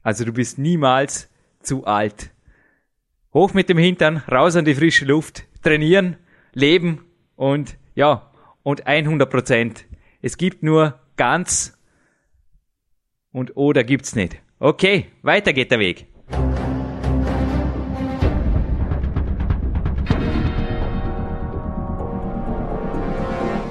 [0.03, 1.31] Also du bist niemals
[1.63, 2.31] zu alt.
[3.33, 6.17] Hoch mit dem Hintern, raus an die frische Luft, trainieren,
[6.53, 7.05] leben
[7.37, 8.31] und ja,
[8.63, 9.85] und 100 Prozent.
[10.21, 11.79] Es gibt nur ganz
[13.33, 14.37] und oder gibt's nicht.
[14.59, 16.07] Okay, weiter geht der Weg.